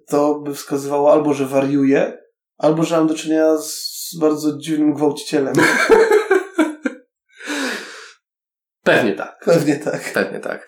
To 0.08 0.40
by 0.40 0.54
wskazywało 0.54 1.12
albo, 1.12 1.34
że 1.34 1.46
wariuję, 1.46 2.21
albo, 2.62 2.84
że 2.84 2.96
mam 2.96 3.06
do 3.06 3.14
czynienia 3.14 3.56
z 3.58 4.16
bardzo 4.20 4.58
dziwnym 4.58 4.94
gwałcicielem. 4.94 5.54
Pewnie 8.84 9.12
tak. 9.12 9.38
Pewnie 9.44 9.76
tak. 9.76 10.12
Pewnie 10.12 10.40
tak. 10.40 10.66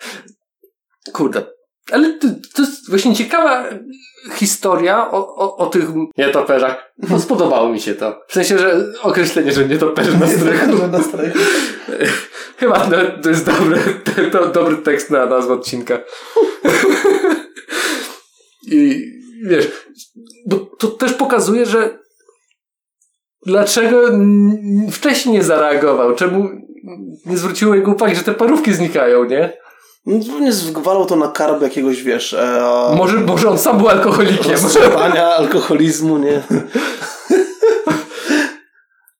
Kurde. 1.13 1.45
Ale 1.91 2.13
to, 2.13 2.27
to 2.55 2.61
jest 2.61 2.89
właśnie 2.89 3.15
ciekawa 3.15 3.69
historia 4.33 5.11
o, 5.11 5.35
o, 5.35 5.57
o 5.57 5.67
tych 5.67 5.85
nietoperzach. 6.17 6.93
No, 7.09 7.19
spodobało 7.19 7.69
mi 7.69 7.81
się 7.81 7.95
to. 7.95 8.21
W 8.27 8.33
sensie, 8.33 8.57
że 8.57 8.85
określenie, 9.01 9.51
że 9.51 9.67
nietoperze 9.67 10.17
na 10.17 10.27
strychu. 10.27 10.87
Na 10.87 11.03
strychu. 11.09 11.39
Chyba 12.57 12.79
to, 12.79 12.95
to 13.23 13.29
jest 13.29 13.45
dobry, 13.45 13.79
to, 14.31 14.45
dobry 14.45 14.77
tekst 14.77 15.11
na 15.11 15.25
nazwę 15.25 15.53
odcinka. 15.53 15.99
I 18.67 19.01
wiesz, 19.49 19.87
bo 20.47 20.55
to 20.59 20.87
też 20.87 21.13
pokazuje, 21.13 21.65
że 21.65 21.99
dlaczego 23.45 24.01
wcześniej 24.91 25.35
nie 25.35 25.43
zareagował, 25.43 26.15
czemu 26.15 26.49
nie 27.25 27.37
zwróciło 27.37 27.75
jego 27.75 27.91
uwagi, 27.91 28.15
że 28.15 28.23
te 28.23 28.33
parówki 28.33 28.73
znikają, 28.73 29.23
nie? 29.23 29.57
No, 30.05 30.39
nie 30.39 30.53
zwalał 30.53 31.05
to 31.05 31.15
na 31.15 31.27
karb 31.27 31.61
jakiegoś, 31.61 32.03
wiesz, 32.03 32.33
e, 32.33 32.61
Może, 32.97 33.17
może 33.17 33.49
on 33.49 33.57
sam 33.57 33.77
był 33.77 33.87
alkoholikiem. 33.89 34.51
roztrzepania, 34.51 35.27
alkoholizmu, 35.27 36.17
nie? 36.17 36.43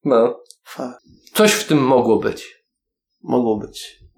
No. 0.03 0.39
Coś 1.33 1.51
w 1.51 1.67
tym 1.67 1.77
mogło 1.77 2.19
być. 2.19 2.55
mogło 3.23 3.57
być. 3.57 3.99